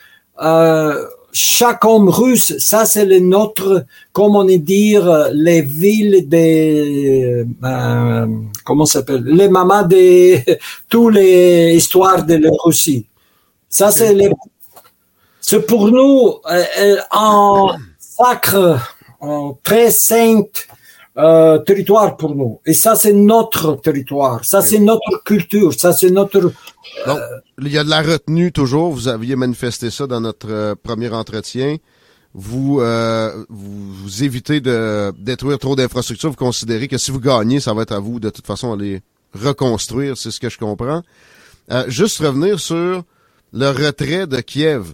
[0.41, 8.27] euh, chaque homme russe, ça c'est le notre, comment dire, les villes des, euh,
[8.63, 10.37] comment s'appelle, les mamans de
[10.89, 13.05] toutes les histoires de la Russie.
[13.69, 14.15] Ça, c'est
[15.39, 17.67] c'est pour nous euh, euh, un
[17.99, 18.79] sacre,
[19.21, 20.43] un très saint
[21.17, 22.59] euh, territoire pour nous.
[22.65, 24.45] Et ça, c'est notre territoire.
[24.45, 25.73] Ça, c'est notre culture.
[25.73, 26.39] Ça, c'est notre.
[26.39, 27.19] Donc,
[27.59, 28.91] il y a de la retenue toujours.
[28.91, 31.77] Vous aviez manifesté ça dans notre premier entretien.
[32.33, 32.79] Vous,
[33.49, 36.29] vous, vous évitez de détruire trop d'infrastructures.
[36.29, 38.77] Vous considérez que si vous gagnez, ça va être à vous de toute façon à
[38.77, 39.01] les
[39.33, 40.17] reconstruire.
[40.17, 41.01] C'est ce que je comprends.
[41.87, 43.03] juste revenir sur
[43.53, 44.93] le retrait de Kiev.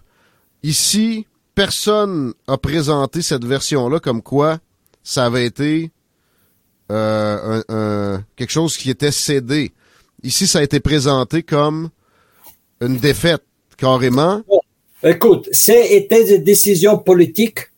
[0.63, 4.59] Ici, personne a présenté cette version-là comme quoi
[5.03, 5.91] ça avait été
[6.91, 9.71] euh, quelque chose qui était cédé.
[10.23, 11.89] Ici, ça a été présenté comme
[12.81, 13.43] une défaite,
[13.77, 14.41] carrément.
[15.03, 17.69] écoute, c'était des décisions politiques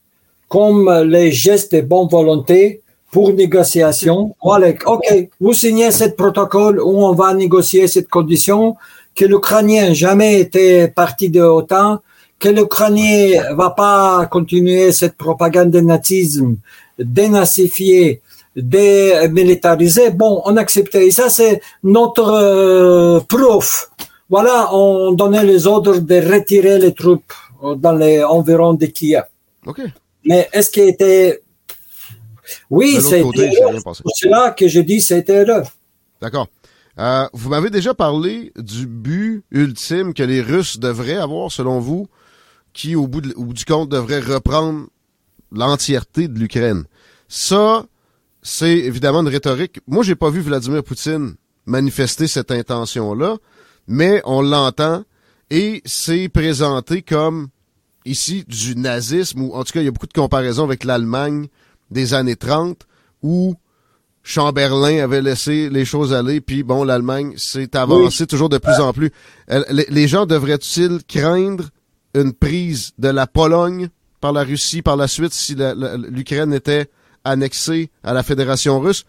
[0.48, 2.82] comme les gestes de bonne volonté
[3.12, 4.36] pour négociation.
[4.42, 8.76] OK, vous signez ce protocole où on va négocier cette condition
[9.16, 12.00] que l'Ukrainien jamais été parti de l'OTAN,
[12.40, 16.56] que l'Ukrainien va pas continuer cette propagande de nazisme,
[16.98, 18.22] dénazifier,
[18.62, 20.12] démilitariser.
[20.12, 21.08] Bon, on acceptait.
[21.08, 23.90] Et ça, c'est notre euh, proof.
[24.30, 27.34] Voilà, on donnait les ordres de retirer les troupes
[27.78, 29.24] dans les environs de Kiev.
[29.66, 29.82] OK.
[30.26, 31.42] Mais est-ce qu'il était...
[32.70, 33.24] Oui, c'est
[34.16, 35.68] cela que je dis c'était erreur.
[36.22, 36.48] D'accord.
[37.00, 42.08] Euh, vous m'avez déjà parlé du but ultime que les Russes devraient avoir, selon vous,
[42.74, 44.88] qui, au bout, du compte, devrait reprendre
[45.52, 46.84] l'entièreté de l'Ukraine.
[47.28, 47.86] Ça,
[48.42, 49.80] c'est évidemment une rhétorique.
[49.88, 51.36] Moi, j'ai pas vu Vladimir Poutine
[51.66, 53.38] manifester cette intention-là,
[53.88, 55.04] mais on l'entend
[55.50, 57.50] et c'est présenté comme
[58.06, 61.48] ici du nazisme, ou en tout cas, il y a beaucoup de comparaisons avec l'Allemagne
[61.92, 62.88] des années 30,
[63.24, 63.56] où
[64.24, 68.94] Chamberlain avait laissé les choses aller, puis bon, l'Allemagne s'est avancée toujours de plus en
[68.94, 69.12] plus.
[69.70, 71.70] Les gens devraient-ils craindre
[72.14, 73.90] une prise de la Pologne
[74.22, 75.56] par la Russie par la suite si
[76.10, 76.90] l'Ukraine était
[77.24, 79.06] annexée à la Fédération russe?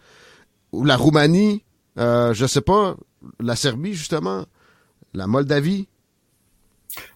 [0.73, 1.63] La Roumanie,
[1.97, 2.95] euh, je sais pas,
[3.39, 4.45] la Serbie justement,
[5.13, 5.87] la Moldavie?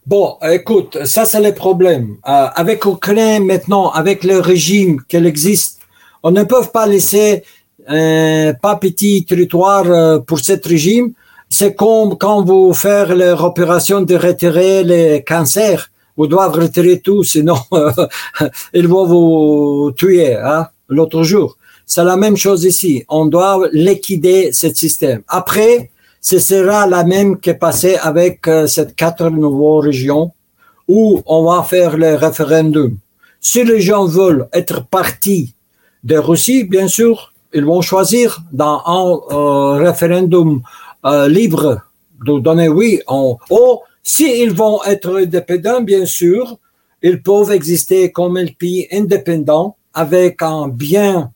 [0.06, 2.18] Bon, écoute, ça c'est le problème.
[2.28, 5.80] Euh, avec l'Ukraine maintenant, avec le régime qu'elle existe,
[6.24, 7.44] on ne peut pas laisser
[7.88, 11.14] un pas petit territoire euh, pour ce régime.
[11.50, 15.90] C'est comme quand vous faites leur opération de retirer les cancers.
[16.18, 17.58] Vous devez retirer tout, sinon
[18.74, 21.58] ils vont vous tuer hein, l'autre jour.
[21.86, 23.04] C'est la même chose ici.
[23.10, 25.22] On doit liquider ce système.
[25.28, 30.32] Après, ce sera la même que passé avec euh, ces quatre nouvelles régions
[30.88, 32.98] où on va faire le référendum.
[33.40, 35.54] Si les gens veulent être partis
[36.04, 40.62] de Russie, bien sûr, ils vont choisir dans un euh, référendum
[41.06, 41.82] euh, libre
[42.26, 46.58] de donner oui en ou s'ils vont être indépendants, bien sûr,
[47.04, 51.32] ils peuvent exister comme un pays indépendant avec un bien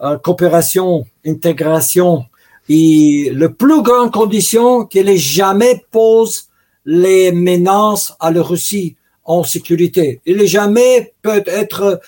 [0.00, 2.24] euh, coopération, intégration
[2.68, 6.48] et le plus grand condition qu'il ait jamais pose
[6.84, 10.20] les menaces à la Russie en sécurité.
[10.26, 12.00] Il n'est jamais peut être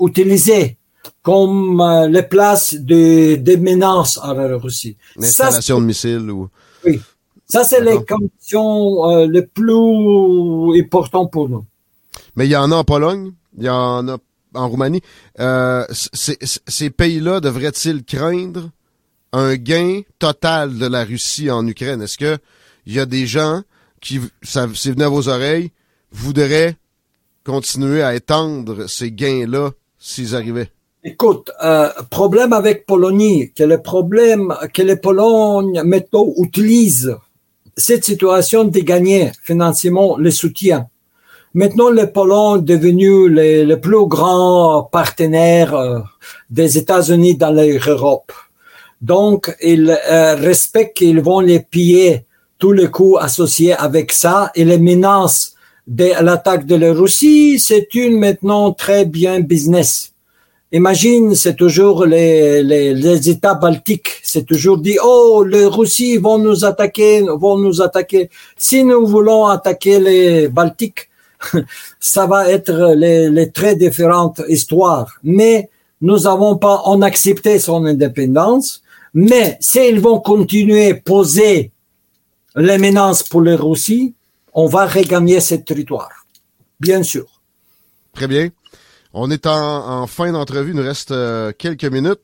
[0.00, 0.76] utilisé
[1.22, 4.96] comme euh, les places de, des menaces à la Russie.
[5.16, 6.48] L'installation de missiles ou...
[6.84, 7.00] Oui.
[7.46, 11.64] Ça, c'est les conditions euh, les plus importantes pour nous.
[12.34, 14.16] Mais il y en a en Pologne, il y en a
[14.54, 15.02] en Roumanie.
[15.40, 18.70] Euh, ces pays-là devraient-ils craindre
[19.32, 22.02] un gain total de la Russie en Ukraine?
[22.02, 22.38] Est-ce que
[22.86, 23.62] il y a des gens
[24.00, 25.70] qui, ça, c'est venu à vos oreilles,
[26.10, 26.76] voudraient
[27.44, 30.70] continuer à étendre ces gains-là s'ils arrivaient?
[31.04, 37.16] Écoute, euh, problème avec Pologne, que le problème que les Polonnes maintenant utilisent
[37.76, 40.86] cette situation de gagner financièrement le soutien.
[41.54, 45.98] Maintenant, les Polonais sont devenus les, les, plus grands partenaires euh,
[46.48, 48.32] des États-Unis dans l'Europe.
[49.02, 52.24] Donc, ils euh, respectent qu'ils vont les piller
[52.58, 55.54] tous les coûts associés avec ça et les menaces
[55.86, 60.12] de l'attaque de la Russie, c'est une maintenant très bien business.
[60.70, 66.38] Imagine, c'est toujours les, les, les, États baltiques, c'est toujours dit, oh, les Russes vont
[66.38, 68.30] nous attaquer, vont nous attaquer.
[68.56, 71.10] Si nous voulons attaquer les Baltiques,
[72.00, 75.12] ça va être les, très différentes histoires.
[75.22, 75.70] Mais
[76.00, 78.82] nous n'avons pas, on accepté son indépendance,
[79.14, 81.72] mais s'ils vont continuer à poser
[82.56, 84.12] menaces pour les Russes,
[84.54, 86.26] on va regagner ce territoire.
[86.80, 87.26] Bien sûr.
[88.14, 88.50] Très bien.
[89.14, 92.20] On est en, fin d'entrevue, il nous reste euh, quelques minutes.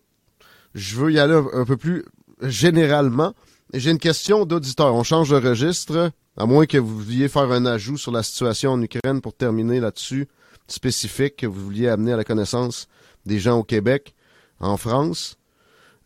[0.75, 2.05] Je veux y aller un, peu plus
[2.43, 3.35] généralement.
[3.75, 4.95] J'ai une question d'auditeur.
[4.95, 8.72] On change de registre, à moins que vous vouliez faire un ajout sur la situation
[8.72, 10.28] en Ukraine pour terminer là-dessus,
[10.66, 12.89] spécifique, que vous vouliez amener à la connaissance
[13.26, 14.14] des gens au Québec,
[14.61, 15.36] en France.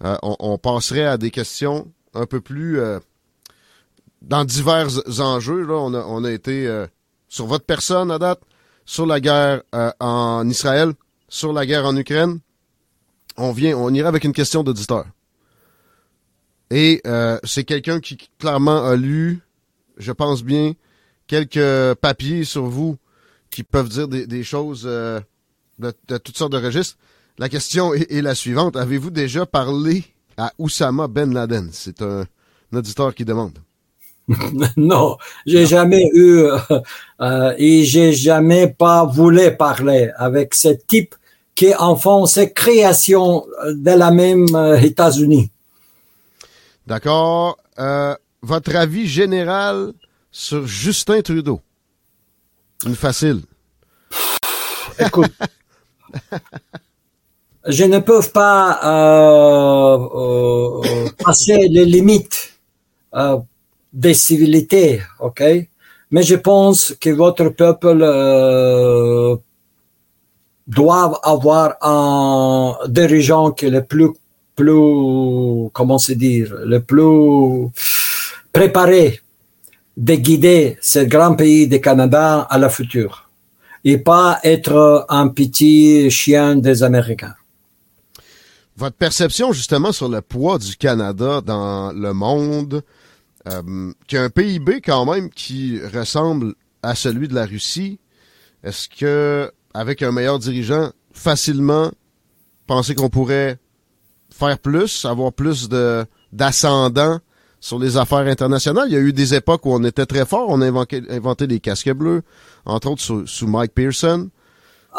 [0.02, 2.98] Euh, on, passerait à des questions un peu plus euh,
[4.20, 4.88] dans divers
[5.20, 5.64] enjeux.
[5.64, 6.66] Là, on a, on a été
[7.32, 8.40] sur votre personne à date,
[8.84, 10.92] sur la guerre euh, en Israël,
[11.28, 12.40] sur la guerre en Ukraine,
[13.38, 15.06] on vient, on ira avec une question d'auditeur.
[16.70, 19.40] Et euh, c'est quelqu'un qui clairement a lu,
[19.96, 20.72] je pense bien,
[21.26, 22.96] quelques papiers sur vous
[23.50, 25.20] qui peuvent dire des, choses euh,
[25.78, 26.96] de, toutes sortes de registres.
[27.38, 28.76] La question est, la suivante.
[28.76, 30.04] Avez-vous déjà parlé
[30.36, 31.70] à Oussama Ben Laden?
[31.72, 32.26] C'est un
[32.72, 33.58] auditeur qui demande.
[34.76, 35.16] non,
[35.46, 36.58] j'ai jamais eu euh,
[37.20, 41.14] euh, et j'ai jamais pas voulu parler avec ce type
[41.54, 45.50] qui en font ses créations de la même euh, États-Unis.
[46.86, 47.58] D'accord.
[48.42, 49.92] Euh, votre avis général
[50.30, 51.60] sur Justin Trudeau?
[52.86, 53.40] Une facile.
[54.98, 55.32] Écoute,
[57.66, 58.80] je ne peux pas
[60.04, 60.80] euh,
[61.24, 62.58] passer les limites
[63.92, 65.42] des civilités, ok?
[66.10, 69.36] Mais je pense que votre peuple euh,
[70.66, 74.10] doit avoir un dirigeant qui est le plus,
[74.54, 77.70] plus, comment se dire, le plus
[78.52, 79.20] préparé
[79.96, 83.30] de guider ce grand pays du Canada à la future
[83.84, 87.34] et pas être un petit chien des Américains.
[88.76, 92.82] Votre perception justement sur le poids du Canada dans le monde,
[93.48, 97.98] euh, qui a un PIB quand même qui ressemble à celui de la Russie.
[98.62, 101.90] Est-ce que, avec un meilleur dirigeant, facilement,
[102.66, 103.58] penser qu'on pourrait
[104.30, 107.18] faire plus, avoir plus de d'ascendant
[107.62, 108.88] sur les affaires internationales.
[108.88, 110.46] Il y a eu des époques où on était très fort.
[110.48, 112.22] On a inventé, des casques bleus,
[112.66, 114.28] entre autres sous, Mike Pearson.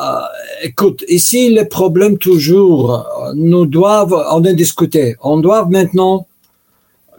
[0.02, 0.20] Euh,
[0.64, 3.06] écoute, ici, le problème toujours,
[3.36, 6.26] nous doivent, on a discuté, on doit maintenant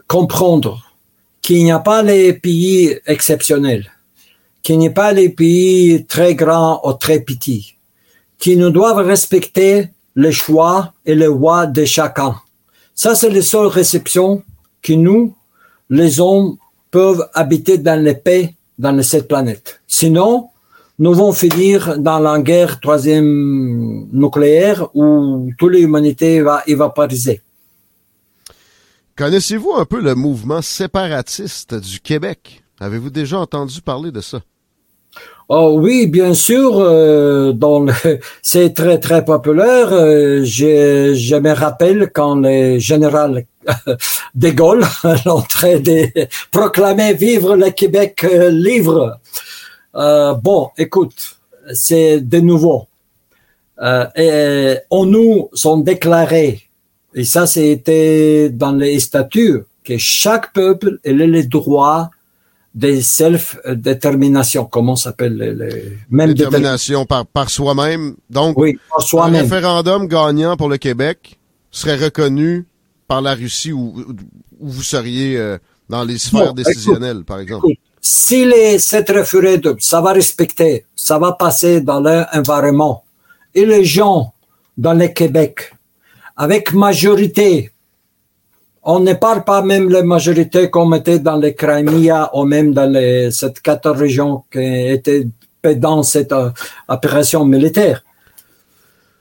[0.08, 0.82] comprendre
[1.42, 3.92] qu'il n'y a pas les pays exceptionnels,
[4.62, 7.76] qu'il n'y a pas les pays très grands ou très petits,
[8.38, 12.34] qui nous doivent respecter le choix et le droit de chacun.
[12.94, 14.42] Ça, c'est la seule réception
[14.84, 15.34] que nous,
[15.90, 16.56] les hommes,
[16.92, 19.80] peuvent habiter dans la paix dans cette planète.
[19.88, 20.50] Sinon,
[21.00, 27.40] nous allons finir dans la guerre troisième nucléaire où toute l'humanité va évaporiser.
[29.16, 32.62] Connaissez-vous un peu le mouvement séparatiste du Québec?
[32.78, 34.40] Avez-vous déjà entendu parler de ça?
[35.48, 36.78] Oh oui, bien sûr.
[36.78, 37.52] Euh,
[38.42, 39.92] c'est très très populaire.
[39.92, 43.46] Euh, je, je, me rappelle quand le général
[44.34, 44.84] de Gaulle
[45.24, 46.08] l'entrée de
[46.50, 49.18] proclamer vivre le Québec euh, libre.
[49.94, 51.36] Euh, bon, écoute,
[51.72, 52.86] c'est de nouveau.
[53.82, 56.64] Euh, et on nous sont déclarés
[57.14, 62.10] et ça, c'était dans les statuts que chaque peuple a le droit
[62.74, 68.16] des self-détermination, comment s'appelle les, les même détermination par, par soi-même.
[68.30, 69.36] Donc, oui, par soi-même.
[69.36, 71.38] un référendum gagnant pour le Québec
[71.70, 72.66] serait reconnu
[73.06, 73.94] par la Russie où,
[74.60, 77.66] où vous seriez euh, dans les sphères décisionnelles, par exemple?
[78.00, 83.04] si les, cette référendum, ça va respecter, ça va passer dans l'environnement,
[83.54, 84.34] et les gens
[84.76, 85.72] dans le Québec,
[86.36, 87.70] avec majorité
[88.84, 92.90] on ne parle pas même les majorités comme était dans les Crimea ou même dans
[92.90, 95.26] les, cette quatre régions qui étaient
[95.76, 96.50] dans cette euh,
[96.88, 98.04] opération militaire.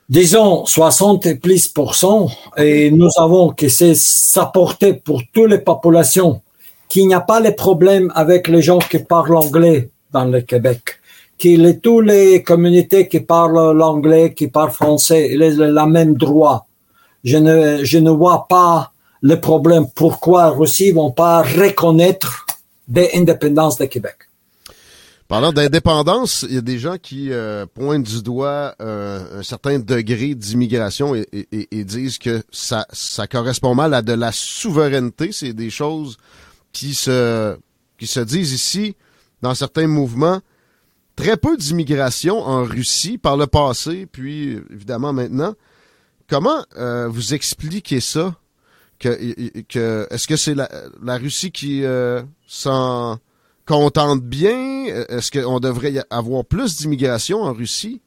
[0.10, 2.28] Disons 60 et plus pour cent,
[2.58, 6.42] et nous avons que c'est s'apporter pour toutes les populations
[6.90, 10.82] qu'il n'y a pas les problèmes avec les gens qui parlent anglais dans le Québec,
[11.38, 16.16] qu'il y toutes les communautés qui parlent l'anglais, qui parlent français, ils ont le même
[16.16, 16.68] droit.
[17.24, 18.92] Je ne, je ne vois pas
[19.22, 22.46] le problème pourquoi Russie ne vont pas reconnaître
[22.94, 24.18] l'indépendance de Québec.
[25.34, 29.80] Parlant d'indépendance, il y a des gens qui euh, pointent du doigt euh, un certain
[29.80, 35.32] degré d'immigration et, disent que ça, ça correspond mal à de la souveraineté.
[35.32, 36.18] C'est des choses
[36.72, 37.58] qui se,
[37.98, 38.96] qui se disent ici
[39.42, 40.40] dans certains mouvements.
[41.16, 45.56] Très peu d'immigration en Russie par le passé, puis évidemment maintenant.
[46.30, 48.36] Comment euh, vous expliquez ça?
[49.00, 53.18] que, est-ce que c'est la, Russie qui euh, s'en
[53.66, 54.86] contente bien?
[55.10, 58.02] Est-ce qu'on devrait avoir plus d'immigration en Russie?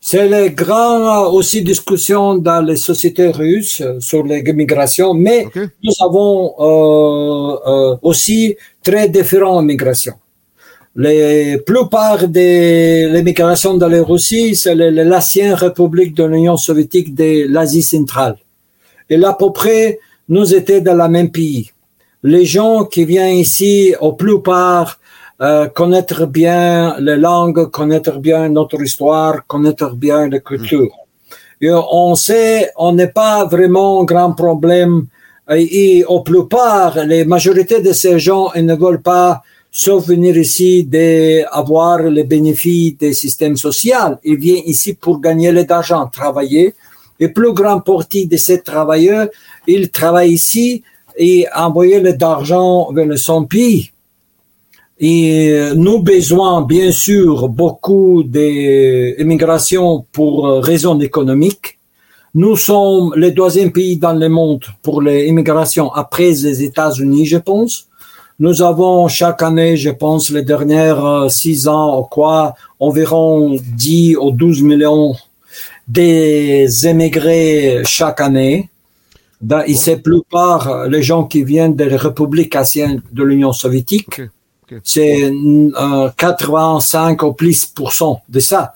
[0.00, 5.46] C'est les grandes aussi discussions dans les sociétés russes sur l'immigration, mais
[5.84, 10.14] nous avons euh, euh, aussi très différentes migrations.
[10.96, 17.82] La plupart de l'immigration dans la Russie, c'est l'ancienne République de l'Union soviétique de l'Asie
[17.82, 18.36] centrale.
[19.08, 21.70] Et à peu près nous étions dans le même pays.
[22.22, 24.98] Les gens qui viennent ici, au plupart,
[25.40, 30.92] euh, connaître bien les langues, connaître bien notre histoire, connaître bien la culture.
[31.62, 35.06] Et on sait, on n'est pas vraiment un grand problème.
[35.50, 39.42] Et, au plupart, les majorités de ces gens, ils ne veulent pas
[39.72, 44.18] sauf venir ici d'avoir les bénéfices des systèmes sociaux.
[44.24, 46.74] Ils viennent ici pour gagner l'argent, travailler.
[47.18, 49.28] Et plus grand partie de ces travailleurs,
[49.66, 50.82] il travaille ici
[51.20, 53.92] et envoyer l'argent vers son pays.
[54.98, 61.78] Et nous besoin, bien sûr, beaucoup d'immigration pour raisons économiques.
[62.34, 67.86] Nous sommes le deuxième pays dans le monde pour l'immigration après les États-Unis, je pense.
[68.38, 74.16] Nous avons chaque année, je pense, les dernières euh, six ans ou quoi, environ 10
[74.16, 75.14] ou 12 millions
[75.86, 78.69] des émigrés chaque année.
[79.40, 84.20] Ben, et c'est plupart les gens qui viennent des républiques anciennes de l'Union soviétique.
[84.84, 85.32] C'est
[86.16, 88.72] 85 euh, ou plus pour cent de ça.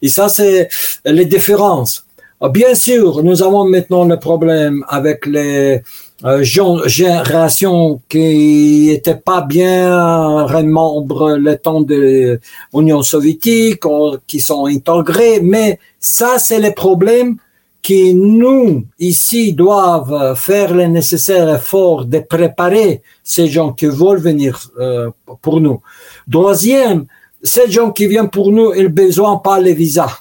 [0.00, 0.68] Et ça, c'est
[1.04, 2.06] les différences.
[2.50, 5.80] Bien sûr, nous avons maintenant le problème avec les
[6.24, 12.38] euh, générations qui n'étaient pas bien membres le temps de
[12.74, 13.82] l'Union soviétique,
[14.26, 17.36] qui sont intégrés, mais ça, c'est le problème
[17.84, 24.52] qui nous, ici, doivent faire le nécessaire effort de préparer ces gens qui veulent venir
[24.78, 25.10] euh,
[25.42, 25.82] pour nous.
[26.26, 27.04] Deuxième,
[27.42, 30.14] ces gens qui viennent pour nous, ils besoin pas les visas.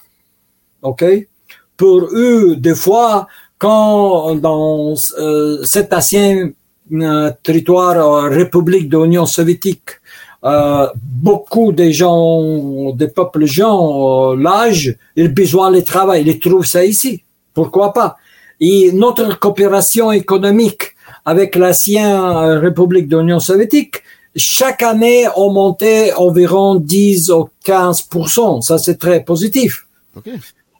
[0.82, 1.06] OK?
[1.78, 6.52] Pour eux, des fois, quand dans euh, cet ancien
[6.92, 9.90] euh, territoire euh, République de l'Union soviétique,
[11.32, 17.24] beaucoup de gens, des peuples gens, l'âge, ils besoin de travail, ils trouvent ça ici.
[17.54, 18.18] Pourquoi pas?
[18.60, 24.04] Et notre coopération économique avec l'ancienne République de l'Union soviétique,
[24.36, 29.86] chaque année, on montait environ 10 ou 15% Ça, c'est très positif.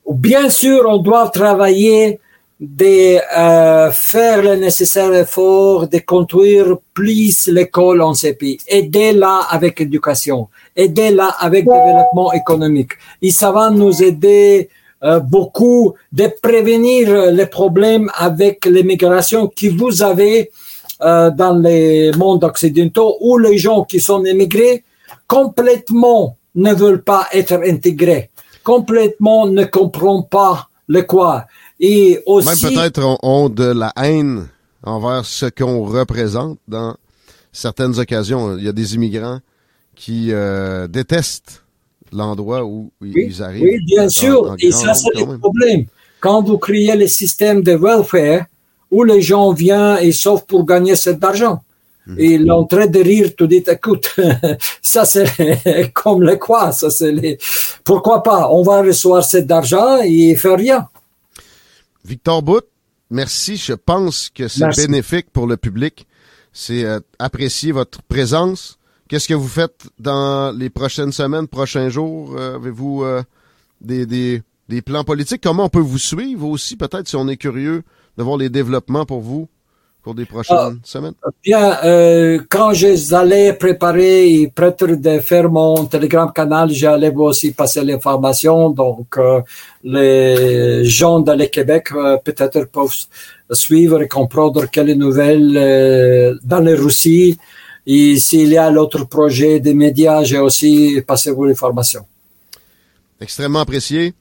[0.10, 2.20] Bien sûr, on doit travailler
[2.60, 8.58] de euh, faire le nécessaire effort de construire plus l'école en ces pays.
[8.68, 12.94] Aider-la avec éducation, aider-la avec développement économique.
[13.22, 14.70] Et ça va nous aider
[15.04, 20.52] euh, beaucoup de prévenir les problèmes avec l'immigration que vous avez
[21.02, 24.84] euh, dans les mondes occidentaux où les gens qui sont immigrés
[25.28, 28.30] complètement ne veulent pas être intégrés,
[28.64, 31.46] complètement ne comprennent pas le quoi.
[31.80, 32.64] Et aussi.
[32.66, 34.48] Même peut-être ont de la haine
[34.84, 36.96] envers ce qu'on représente dans
[37.52, 38.58] certaines occasions.
[38.58, 39.40] Il y a des immigrants
[39.96, 41.63] qui euh, détestent
[42.14, 43.64] l'endroit où ils arrivent.
[43.64, 44.56] Oui, bien sûr.
[44.60, 45.86] Et ça, c'est le problème.
[46.20, 48.46] Quand vous créez le système de welfare,
[48.94, 51.64] où les gens viennent et sauf pour gagner cet argent.
[52.06, 52.20] Mhm.
[52.20, 54.16] Et train de rire, tu dis, écoute,
[54.82, 57.38] ça c'est comme les quoi, ça c'est les...
[57.84, 60.88] Pourquoi pas, on va recevoir cet argent et fait rien.
[62.06, 62.66] Victor Bout,
[63.10, 66.06] merci, je pense que c'est bénéfique pour le public.
[66.52, 68.78] C'est euh, apprécier votre présence.
[69.14, 72.34] Qu'est-ce que vous faites dans les prochaines semaines, prochains jours?
[72.36, 73.22] Euh, avez-vous euh,
[73.80, 75.42] des, des, des plans politiques?
[75.44, 77.84] Comment on peut vous suivre aussi, peut-être, si on est curieux
[78.18, 79.48] de voir les développements pour vous?
[80.02, 81.14] pour des prochaines ah, semaines?
[81.44, 87.84] Bien, euh, quand j'allais préparer et prêter de faire mon Telegram canal, j'allais aussi passer
[87.84, 88.72] l'information.
[88.72, 89.42] Donc, euh,
[89.84, 93.06] les gens dans le Québec euh, peut-être peuvent
[93.52, 97.38] suivre et comprendre quelles nouvelles euh, dans les Russie.
[97.86, 102.06] Et s'il y a l'autre projet des médias, j'ai aussi passé vos informations.
[103.20, 104.14] Extrêmement apprécié.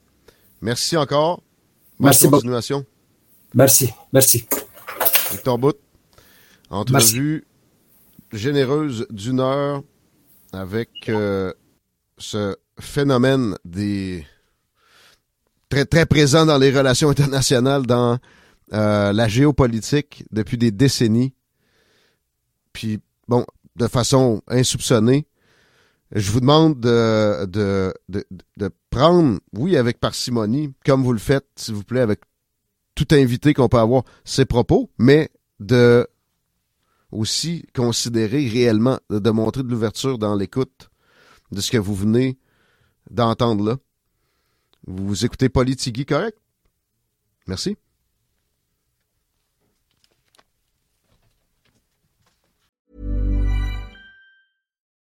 [0.61, 1.41] Merci encore.
[1.99, 2.85] Bonne merci continuation.
[3.53, 4.45] Merci, merci.
[5.31, 5.77] Victor Bout,
[6.69, 7.45] entrevue
[8.31, 9.83] généreuse d'une heure
[10.51, 11.53] avec euh,
[12.17, 14.25] ce phénomène des
[15.69, 18.19] très très présent dans les relations internationales, dans
[18.73, 21.33] euh, la géopolitique depuis des décennies.
[22.73, 23.45] Puis bon,
[23.75, 25.27] de façon insoupçonnée,
[26.11, 27.93] je vous demande de,
[28.89, 32.21] prendre, oui, avec parcimonie, comme vous le faites, s'il vous plaît, avec
[32.95, 36.07] tout invité qu'on peut avoir ses propos, mais de
[37.11, 40.89] aussi considérer réellement, de montrer de l'ouverture dans l'écoute
[41.51, 42.37] de ce que vous venez
[43.09, 43.77] d'entendre là.
[44.85, 46.37] Vous écoutez Politigui, correct?
[47.47, 47.77] Merci.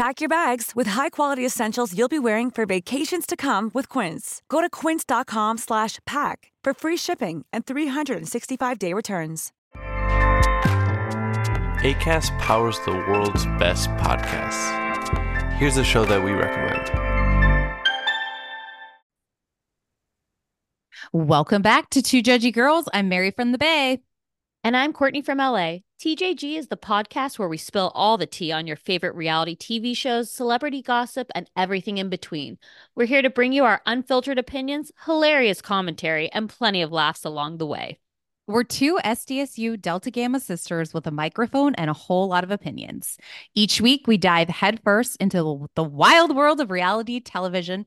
[0.00, 4.40] Pack your bags with high-quality essentials you'll be wearing for vacations to come with Quince.
[4.48, 9.52] Go to quince.com slash pack for free shipping and 365-day returns.
[11.84, 14.72] Acast powers the world's best podcasts.
[15.58, 16.88] Here's a show that we recommend.
[21.12, 22.88] Welcome back to Two Judgy Girls.
[22.94, 24.00] I'm Mary from the Bay.
[24.62, 25.78] And I'm Courtney from LA.
[26.02, 29.96] TJG is the podcast where we spill all the tea on your favorite reality TV
[29.96, 32.58] shows, celebrity gossip, and everything in between.
[32.94, 37.56] We're here to bring you our unfiltered opinions, hilarious commentary, and plenty of laughs along
[37.56, 38.00] the way.
[38.46, 43.16] We're two SDSU Delta Gamma sisters with a microphone and a whole lot of opinions.
[43.54, 47.86] Each week, we dive headfirst into the wild world of reality television